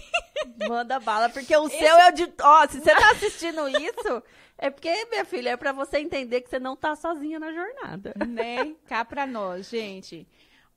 [0.69, 2.33] Manda bala, porque o seu é o de.
[2.43, 4.23] Ó, se você tá assistindo isso,
[4.57, 8.15] é porque, minha filha, é pra você entender que você não tá sozinha na jornada.
[8.27, 8.75] né?
[8.87, 10.27] Cá pra nós, gente.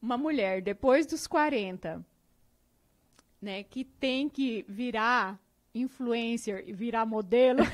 [0.02, 2.04] Uma mulher depois dos 40,
[3.42, 5.40] né, que tem que virar
[5.74, 7.64] influencer e virar modelo.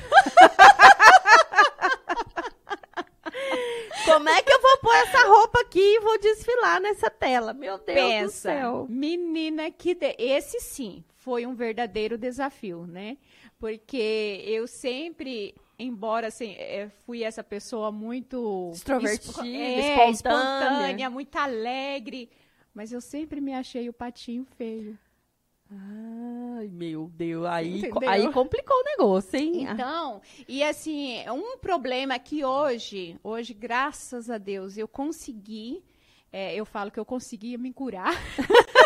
[4.04, 7.52] Como é que eu vou pôr essa roupa aqui e vou desfilar nessa tela?
[7.52, 8.86] Meu Deus do Pensa, céu.
[8.88, 10.14] menina, que de...
[10.18, 13.18] esse sim foi um verdadeiro desafio, né?
[13.58, 20.10] Porque eu sempre, embora assim, eh, fui essa pessoa muito Extrovertida, é, espontânea.
[20.10, 22.30] espontânea, muito alegre,
[22.72, 24.98] mas eu sempre me achei o patinho feio.
[26.58, 27.46] Ai, meu Deus.
[27.46, 28.10] Aí, Entendeu?
[28.10, 29.62] aí complicou o negócio, hein?
[29.62, 35.84] Então, e assim, um problema que hoje, hoje, graças a Deus, eu consegui,
[36.32, 38.12] é, eu falo que eu consegui me curar.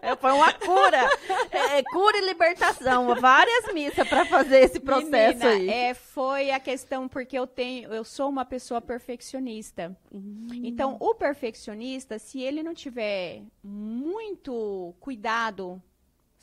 [0.00, 1.06] É, Foi uma cura.
[1.50, 3.14] É, cura e libertação.
[3.16, 5.68] Várias missas pra fazer esse processo Menina, aí.
[5.68, 9.94] É, foi a questão porque eu tenho, eu sou uma pessoa perfeccionista.
[10.10, 10.46] Hum.
[10.62, 15.82] Então, o perfeccionista, se ele não tiver muito cuidado,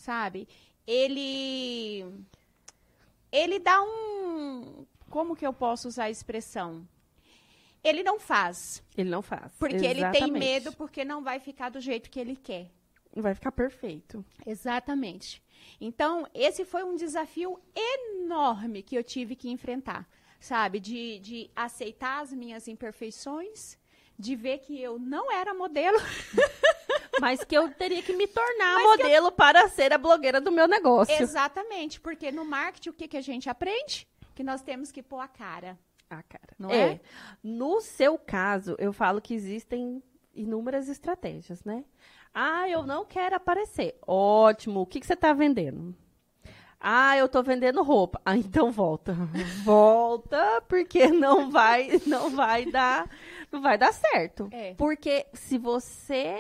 [0.06, 0.48] sabe?
[0.86, 2.06] Ele
[3.32, 6.88] ele dá um como que eu posso usar a expressão?
[7.84, 9.52] Ele não faz, Ele não faz.
[9.60, 10.40] porque ele tem Exatamente.
[10.40, 12.72] medo porque não vai ficar do jeito que ele quer.
[13.16, 14.26] Vai ficar perfeito.
[14.46, 15.42] Exatamente.
[15.80, 20.08] Então, esse foi um desafio enorme que eu tive que enfrentar,
[20.40, 20.80] sabe?
[20.80, 23.78] De, de aceitar as minhas imperfeições,
[24.18, 25.98] de ver que eu não era modelo.
[27.20, 30.68] Mas que eu teria que me tornar Mas modelo para ser a blogueira do meu
[30.68, 31.16] negócio.
[31.22, 34.08] Exatamente, porque no marketing o que, que a gente aprende?
[34.34, 35.80] Que nós temos que pôr a cara.
[36.10, 36.50] Ah, cara.
[36.60, 36.94] Não é.
[36.94, 37.00] é?
[37.42, 40.04] No seu caso, eu falo que existem
[40.34, 41.86] inúmeras estratégias, né?
[42.34, 43.98] Ah, eu não quero aparecer.
[44.06, 44.82] Ótimo.
[44.82, 45.96] O que, que você está vendendo?
[46.80, 48.22] Ah, eu estou vendendo roupa.
[48.26, 49.16] Ah, então volta.
[49.64, 53.10] Volta, porque não vai, não vai dar,
[53.62, 54.48] vai dar certo.
[54.52, 54.74] É.
[54.76, 56.40] Porque se você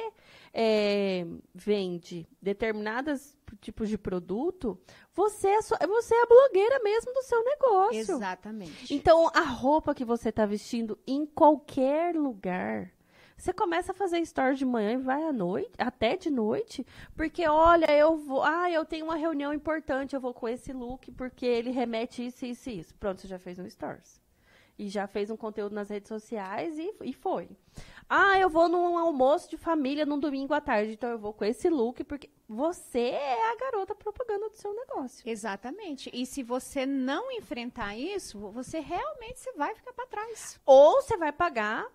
[0.53, 4.79] é, vende determinados tipos de produto,
[5.13, 7.97] você é, só- você é a blogueira mesmo do seu negócio.
[8.15, 8.93] Exatamente.
[8.93, 12.91] Então, a roupa que você está vestindo em qualquer lugar,
[13.37, 16.85] você começa a fazer stories de manhã e vai à noite, até de noite,
[17.15, 21.11] porque olha, eu vou, ah, eu tenho uma reunião importante, eu vou com esse look
[21.11, 22.95] porque ele remete isso, isso e isso.
[22.95, 24.21] Pronto, você já fez um stories.
[24.77, 27.49] E já fez um conteúdo nas redes sociais e, e foi.
[28.09, 31.45] Ah, eu vou num almoço de família num domingo à tarde, então eu vou com
[31.45, 35.27] esse look porque você é a garota propaganda do seu negócio.
[35.27, 36.09] Exatamente.
[36.13, 40.59] E se você não enfrentar isso, você realmente você vai ficar para trás.
[40.65, 41.89] Ou você vai pagar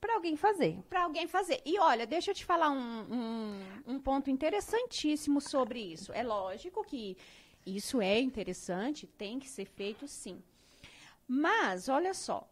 [0.00, 0.78] para alguém fazer.
[0.88, 1.60] para alguém fazer.
[1.64, 3.60] E olha, deixa eu te falar um, um,
[3.94, 6.12] um ponto interessantíssimo sobre isso.
[6.12, 7.16] É lógico que
[7.64, 10.40] isso é interessante, tem que ser feito sim.
[11.28, 12.48] Mas, olha só,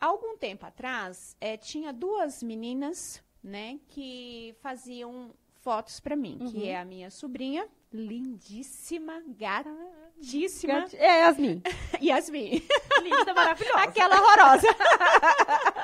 [0.00, 6.78] algum tempo atrás, eh, tinha duas meninas, né, que faziam fotos para mim, que é
[6.78, 11.62] a minha sobrinha, lindíssima, gatíssima, É, Yasmin.
[12.00, 12.62] Yasmin.
[13.02, 13.78] Linda, maravilhosa.
[13.80, 14.68] Aquela horrorosa.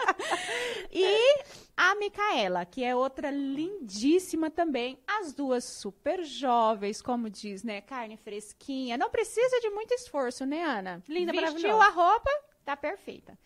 [0.93, 1.43] e
[1.77, 4.99] a Micaela, que é outra lindíssima também.
[5.07, 7.81] As duas super jovens, como diz, né?
[7.81, 8.97] Carne fresquinha.
[8.97, 11.03] Não precisa de muito esforço, né, Ana?
[11.09, 11.85] Linda, Vestiu maravilhosa.
[11.85, 12.31] a roupa,
[12.65, 13.39] tá perfeita.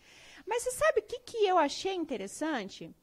[0.45, 2.93] Mas você sabe o que, que eu achei interessante?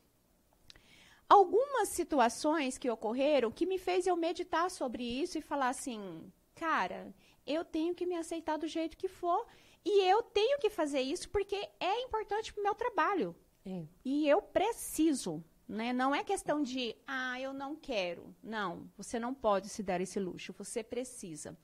[1.29, 7.15] Algumas situações que ocorreram que me fez eu meditar sobre isso e falar assim, cara,
[7.47, 9.47] eu tenho que me aceitar do jeito que for.
[9.85, 13.37] E eu tenho que fazer isso porque é importante para o meu trabalho.
[13.65, 13.85] É.
[14.05, 15.45] E eu preciso.
[15.69, 15.93] Né?
[15.93, 18.35] Não é questão de, ah, eu não quero.
[18.43, 21.57] Não, você não pode se dar esse luxo, você precisa.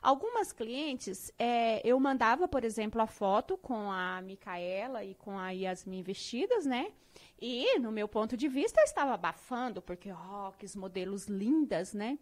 [0.00, 5.50] Algumas clientes, é, eu mandava, por exemplo, a foto com a Micaela e com a
[5.50, 6.92] Yasmin vestidas, né?
[7.40, 12.18] E, no meu ponto de vista, eu estava abafando, porque, ó, que modelos lindas, né?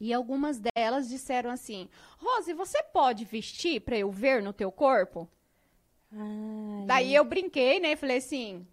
[0.00, 1.88] E algumas delas disseram assim:
[2.18, 5.28] Rose, você pode vestir para eu ver no teu corpo?
[6.12, 7.96] Ai, Daí eu brinquei, né?
[7.96, 8.66] Falei assim: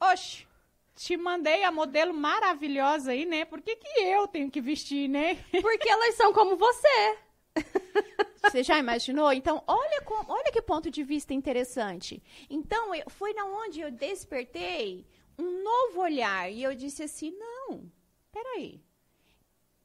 [0.00, 0.46] Oxe,
[0.94, 3.44] te mandei a modelo maravilhosa aí, né?
[3.44, 5.36] Por que, que eu tenho que vestir, né?
[5.60, 7.18] Porque elas são como você.
[8.42, 9.32] Você já imaginou?
[9.32, 12.22] Então, olha, com- olha que ponto de vista interessante.
[12.48, 15.06] Então, eu, foi na onde eu despertei
[15.38, 16.50] um novo olhar.
[16.50, 17.90] E eu disse assim: não,
[18.30, 18.80] peraí.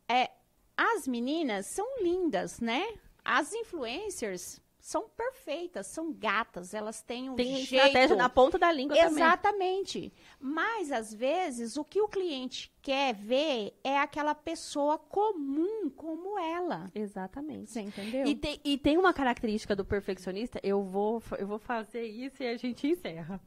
[0.07, 0.30] É,
[0.76, 2.86] as meninas são lindas, né?
[3.24, 4.59] As influencers
[4.89, 7.75] são perfeitas, são gatas, elas têm um Tem jeito.
[7.75, 9.23] estratégia na ponta da língua também.
[9.23, 10.11] Exatamente.
[10.39, 16.89] Mas, às vezes, o que o cliente quer ver é aquela pessoa comum como ela.
[16.95, 17.69] Exatamente.
[17.69, 18.25] Você entendeu?
[18.25, 22.47] E tem, e tem uma característica do perfeccionista, eu vou, eu vou fazer isso e
[22.47, 23.39] a gente encerra.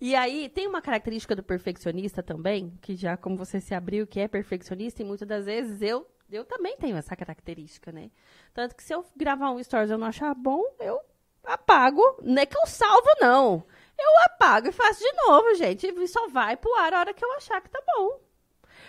[0.00, 4.18] E aí, tem uma característica do perfeccionista também, que já como você se abriu, que
[4.18, 8.10] é perfeccionista, e muitas das vezes eu, eu também tenho essa característica, né?
[8.54, 11.00] Tanto que se eu gravar um stories e eu não achar bom, eu
[11.44, 12.02] apago.
[12.22, 13.64] Não é que eu salvo, não.
[13.98, 15.86] Eu apago e faço de novo, gente.
[15.86, 18.20] E só vai pro ar a hora que eu achar que tá bom.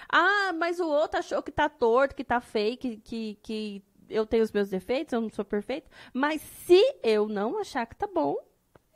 [0.09, 4.43] Ah, mas o outro achou que tá torto, que tá que, que, que eu tenho
[4.43, 5.89] os meus defeitos, eu não sou perfeito.
[6.13, 8.35] Mas se eu não achar que tá bom,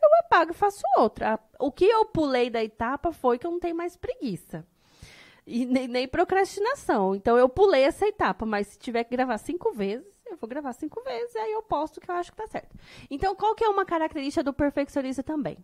[0.01, 1.39] eu apago e faço outra.
[1.59, 4.65] O que eu pulei da etapa foi que eu não tenho mais preguiça.
[5.47, 7.15] E nem, nem procrastinação.
[7.15, 10.73] Então eu pulei essa etapa, mas se tiver que gravar cinco vezes, eu vou gravar
[10.73, 12.75] cinco vezes, aí eu posto que eu acho que tá certo.
[13.09, 15.57] Então, qual que é uma característica do perfeccionista também?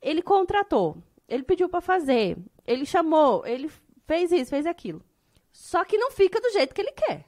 [0.00, 0.96] Ele contratou,
[1.28, 3.70] ele pediu para fazer, ele chamou, ele
[4.06, 5.02] fez isso, fez aquilo.
[5.52, 7.26] Só que não fica do jeito que ele quer.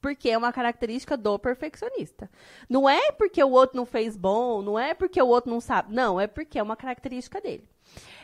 [0.00, 2.28] Porque é uma característica do perfeccionista.
[2.68, 5.94] Não é porque o outro não fez bom, não é porque o outro não sabe.
[5.94, 7.68] Não, é porque é uma característica dele.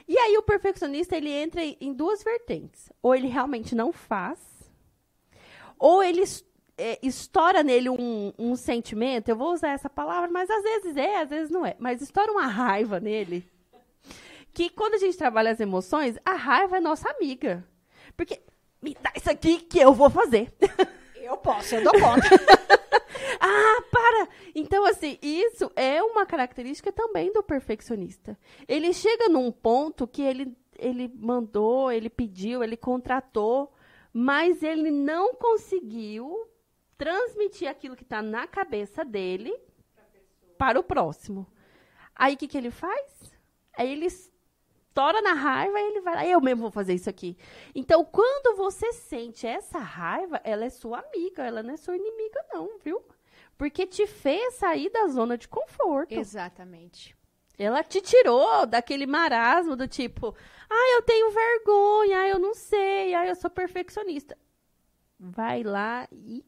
[0.09, 2.91] E aí o perfeccionista, ele entra em duas vertentes.
[3.03, 4.39] Ou ele realmente não faz,
[5.79, 6.23] ou ele
[6.79, 11.21] é, estoura nele um, um sentimento, eu vou usar essa palavra, mas às vezes é,
[11.21, 11.77] às vezes não é.
[11.79, 13.49] Mas estoura uma raiva nele,
[14.53, 17.67] que quando a gente trabalha as emoções, a raiva é nossa amiga.
[18.17, 18.41] Porque
[18.81, 20.53] me dá isso aqui que eu vou fazer.
[21.17, 22.29] Eu posso, eu dou conta.
[23.41, 24.29] Ah, para!
[24.55, 28.39] Então, assim, isso é uma característica também do perfeccionista.
[28.67, 33.73] Ele chega num ponto que ele, ele mandou, ele pediu, ele contratou,
[34.13, 36.49] mas ele não conseguiu
[36.97, 39.55] transmitir aquilo que está na cabeça dele
[40.57, 41.47] para o próximo.
[42.15, 43.35] Aí, o que, que ele faz?
[43.77, 47.37] Aí ele estoura na raiva e ele vai lá, eu mesmo vou fazer isso aqui.
[47.75, 52.43] Então, quando você sente essa raiva, ela é sua amiga, ela não é sua inimiga,
[52.51, 53.05] não, viu?
[53.57, 56.13] Porque te fez sair da zona de conforto.
[56.13, 57.17] Exatamente.
[57.59, 60.35] Ela te tirou daquele marasmo do tipo,
[60.69, 64.37] ah, eu tenho vergonha, ah, eu não sei, ah, eu sou perfeccionista.
[65.19, 66.45] Vai lá e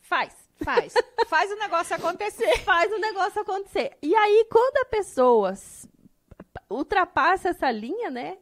[0.00, 0.34] faz.
[0.64, 0.94] Faz.
[1.28, 2.58] Faz o negócio acontecer.
[2.60, 3.96] Faz o negócio acontecer.
[4.02, 5.52] E aí, quando a pessoa
[6.70, 8.38] ultrapassa essa linha, né?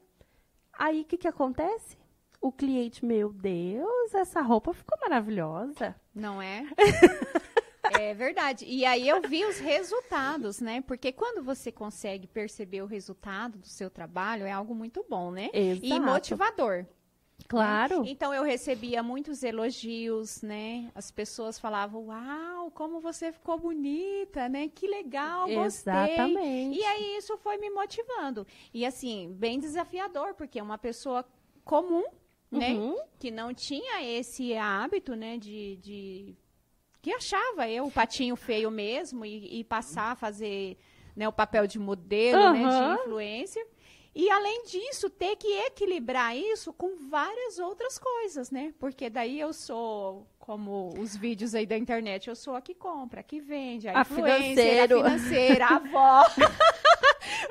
[0.72, 1.98] Aí, o que que acontece?
[2.40, 5.94] O cliente, meu Deus, essa roupa ficou maravilhosa.
[6.14, 6.64] Não é?
[7.82, 8.64] É verdade.
[8.64, 10.80] E aí eu vi os resultados, né?
[10.80, 15.50] Porque quando você consegue perceber o resultado do seu trabalho, é algo muito bom, né?
[15.52, 15.86] Exato.
[15.86, 16.86] E motivador.
[17.48, 18.02] Claro.
[18.02, 18.10] Né?
[18.10, 20.90] Então eu recebia muitos elogios, né?
[20.94, 24.68] As pessoas falavam: "Uau, como você ficou bonita, né?
[24.68, 25.92] Que legal, gostei".
[25.94, 26.78] Exatamente.
[26.78, 28.46] E aí isso foi me motivando.
[28.74, 31.24] E assim, bem desafiador, porque uma pessoa
[31.64, 32.04] comum,
[32.50, 32.96] né, Uhum.
[33.18, 36.36] que não tinha esse hábito, né, de, de
[37.06, 40.76] que achava eu o patinho feio mesmo e, e passar a fazer
[41.14, 42.96] né, o papel de modelo, né, Aham.
[42.96, 43.64] de influencer.
[44.12, 48.74] E além disso, ter que equilibrar isso com várias outras coisas, né?
[48.80, 53.20] Porque daí eu sou, como os vídeos aí da internet, eu sou a que compra,
[53.20, 54.98] a que vende, a, A influencer, financeiro.
[55.00, 56.24] a financeira, a avó.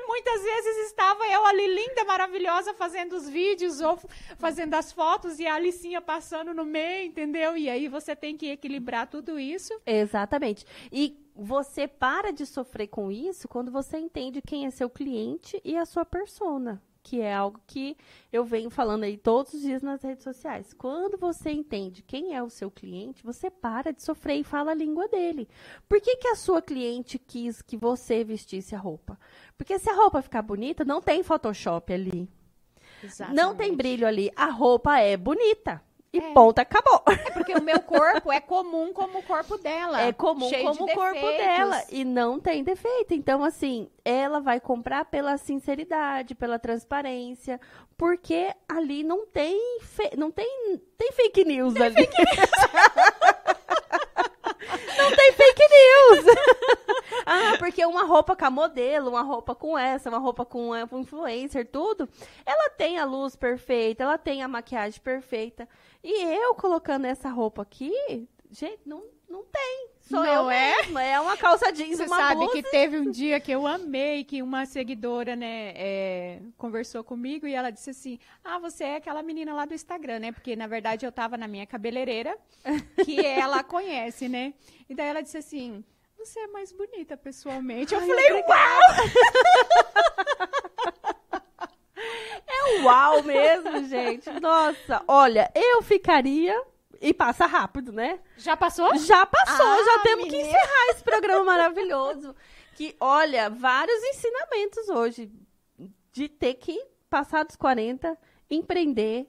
[0.06, 3.98] Muitas vezes estava eu ali linda, maravilhosa, fazendo os vídeos ou
[4.38, 7.56] fazendo as fotos e a Alicinha passando no meio, entendeu?
[7.56, 9.72] E aí você tem que equilibrar tudo isso.
[9.86, 10.64] Exatamente.
[10.92, 15.76] E você para de sofrer com isso quando você entende quem é seu cliente e
[15.76, 17.96] a sua persona, que é algo que
[18.32, 20.74] eu venho falando aí todos os dias nas redes sociais.
[20.74, 24.74] Quando você entende quem é o seu cliente, você para de sofrer e fala a
[24.74, 25.48] língua dele.
[25.88, 29.16] Por que, que a sua cliente quis que você vestisse a roupa?
[29.56, 32.28] Porque se a roupa ficar bonita, não tem Photoshop ali.
[33.32, 34.32] Não tem brilho ali.
[34.34, 35.80] A roupa é bonita.
[36.12, 36.32] E É.
[36.32, 37.02] ponto, acabou.
[37.08, 40.00] É porque o meu corpo é comum como o corpo dela.
[40.02, 41.82] É comum cheio de como o corpo dela.
[41.90, 43.12] E não tem defeito.
[43.12, 47.60] Então, assim, ela vai comprar pela sinceridade, pela transparência.
[47.98, 51.96] Porque ali não tem, fe- não tem, tem fake news ali.
[54.98, 56.24] não tem fake news.
[57.26, 60.82] ah, porque uma roupa com a modelo, uma roupa com essa, uma roupa com a
[60.82, 62.08] influencer, tudo,
[62.46, 65.68] ela tem a luz perfeita, ela tem a maquiagem perfeita.
[66.04, 67.92] E eu colocando essa roupa aqui,
[68.50, 69.88] gente, não, não tem.
[70.02, 70.76] Sou Não eu é?
[70.76, 71.02] mesma.
[71.02, 72.52] É uma calça jeans, Você uma sabe blusa.
[72.52, 77.52] que teve um dia que eu amei, que uma seguidora, né, é, conversou comigo e
[77.52, 80.30] ela disse assim, ah, você é aquela menina lá do Instagram, né?
[80.30, 82.38] Porque, na verdade, eu tava na minha cabeleireira,
[83.04, 84.54] que ela conhece, né?
[84.88, 85.84] E daí ela disse assim,
[86.26, 87.94] você é mais bonita pessoalmente.
[87.94, 89.02] Eu Ai, falei, obrigada.
[92.48, 94.28] É uau mesmo, gente.
[94.40, 96.62] Nossa, olha, eu ficaria...
[96.98, 98.18] E passa rápido, né?
[98.38, 98.96] já passou?
[98.96, 100.48] Já passou, Ah, já temos que menina.
[100.48, 102.34] encerrar esse programa maravilhoso.
[102.74, 105.30] Que, olha, vários ensinamentos hoje
[106.12, 108.16] de ter que passar dos 40,
[108.50, 109.26] empreender,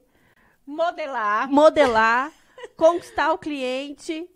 [0.66, 1.50] Modelar.
[1.52, 2.32] modelar,
[2.78, 4.30] conquistar o cliente,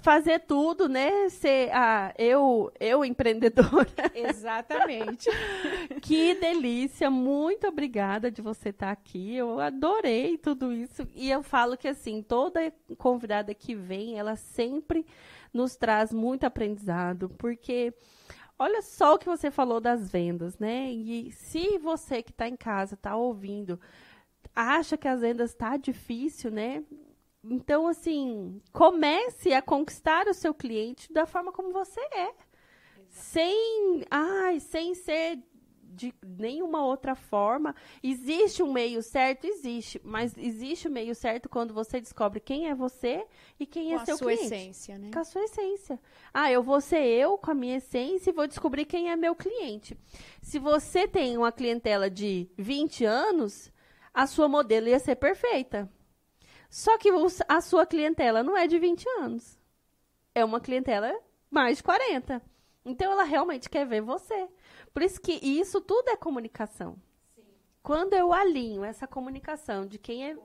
[0.00, 1.28] fazer tudo, né?
[1.28, 3.88] Ser a eu, eu empreendedora.
[4.14, 5.28] Exatamente.
[6.00, 9.36] Que delícia, muito obrigada de você estar aqui.
[9.36, 11.06] Eu adorei tudo isso.
[11.14, 15.06] E eu falo que assim, toda convidada que vem, ela sempre
[15.52, 17.94] nos traz muito aprendizado, porque
[18.58, 20.90] olha só o que você falou das vendas, né?
[20.90, 23.78] E se você que está em casa, está ouvindo,
[24.54, 26.82] acha que as vendas está difícil, né?
[27.50, 32.32] Então, assim, comece a conquistar o seu cliente da forma como você é.
[33.10, 35.38] Sem, ai, sem ser
[35.94, 37.74] de nenhuma outra forma.
[38.02, 39.46] Existe um meio certo?
[39.46, 40.00] Existe.
[40.02, 43.24] Mas existe o meio certo quando você descobre quem é você
[43.58, 44.46] e quem Com é a seu sua cliente.
[44.46, 45.10] essência, né?
[45.12, 46.00] Com a sua essência.
[46.32, 49.34] Ah, eu vou ser eu com a minha essência e vou descobrir quem é meu
[49.34, 49.96] cliente.
[50.42, 53.70] Se você tem uma clientela de 20 anos,
[54.12, 55.88] a sua modelo ia ser perfeita.
[56.74, 57.08] Só que
[57.46, 59.56] a sua clientela não é de 20 anos.
[60.34, 61.16] É uma clientela
[61.48, 62.42] mais de 40.
[62.84, 64.48] Então ela realmente quer ver você.
[64.92, 67.00] Por isso que isso tudo é comunicação.
[67.80, 70.36] Quando eu alinho essa comunicação de quem é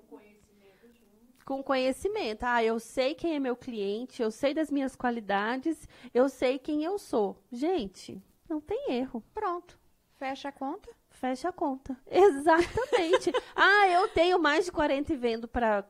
[1.44, 2.44] com conhecimento.
[2.44, 6.84] Ah, eu sei quem é meu cliente, eu sei das minhas qualidades, eu sei quem
[6.84, 7.42] eu sou.
[7.52, 9.24] Gente, não tem erro.
[9.34, 9.80] Pronto.
[10.20, 10.96] Fecha a conta.
[11.20, 11.98] Fecha a conta.
[12.10, 13.34] Exatamente.
[13.54, 15.86] ah, eu tenho mais de 40 e vendo para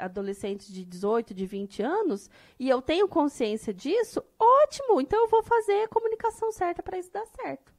[0.00, 2.28] adolescentes de 18, de 20 anos,
[2.58, 5.00] e eu tenho consciência disso, ótimo.
[5.00, 7.72] Então eu vou fazer a comunicação certa para isso dar certo.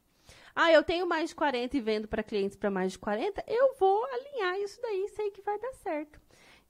[0.56, 3.74] Ah, eu tenho mais de 40 e vendo para clientes para mais de 40, eu
[3.78, 6.18] vou alinhar isso daí, sei que vai dar certo.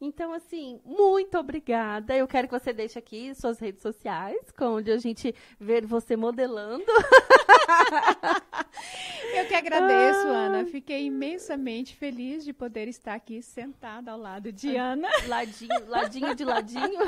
[0.00, 2.16] Então, assim, muito obrigada.
[2.16, 6.84] Eu quero que você deixe aqui suas redes sociais, onde a gente vê você modelando.
[9.34, 10.46] Eu que agradeço, ah.
[10.46, 10.66] Ana.
[10.66, 15.08] Fiquei imensamente feliz de poder estar aqui sentada ao lado de Ana.
[15.26, 17.00] Ladinho, ladinho de ladinho.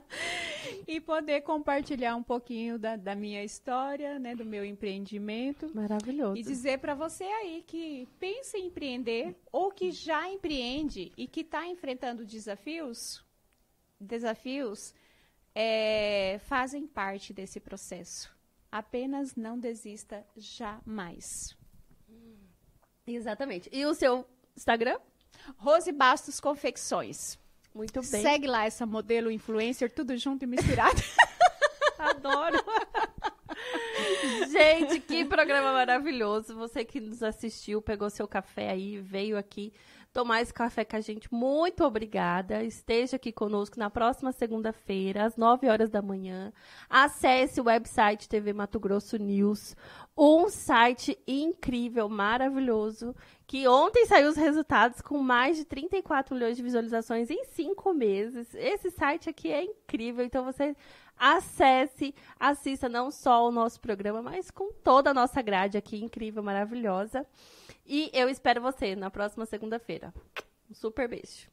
[0.86, 5.70] e poder compartilhar um pouquinho da, da, minha história, né, do meu empreendimento.
[5.74, 6.36] Maravilhoso.
[6.36, 11.40] E dizer para você aí que pensa em empreender ou que já empreende e que
[11.40, 13.24] está enfrentando desafios,
[14.00, 14.94] desafios
[15.54, 18.39] é, fazem parte desse processo.
[18.70, 21.56] Apenas não desista jamais.
[23.06, 23.68] Exatamente.
[23.72, 24.98] E o seu Instagram?
[25.56, 27.38] Rose Bastos Confecções.
[27.74, 28.22] Muito bem.
[28.22, 31.00] Segue lá essa modelo influencer, tudo junto e misturado.
[31.98, 32.58] Adoro.
[34.50, 36.54] Gente, que programa maravilhoso.
[36.56, 39.72] Você que nos assistiu, pegou seu café aí, veio aqui
[40.12, 41.32] tomar esse café com a gente.
[41.32, 42.62] Muito obrigada.
[42.64, 46.52] Esteja aqui conosco na próxima segunda-feira, às 9 horas da manhã.
[46.88, 49.76] Acesse o website TV Mato Grosso News,
[50.16, 53.14] um site incrível, maravilhoso,
[53.46, 58.54] que ontem saiu os resultados com mais de 34 milhões de visualizações em cinco meses.
[58.54, 60.76] Esse site aqui é incrível, então você
[61.16, 66.42] acesse, assista não só o nosso programa, mas com toda a nossa grade aqui, incrível,
[66.42, 67.26] maravilhosa.
[67.92, 70.14] E eu espero você na próxima segunda-feira.
[70.70, 71.50] Um super beijo.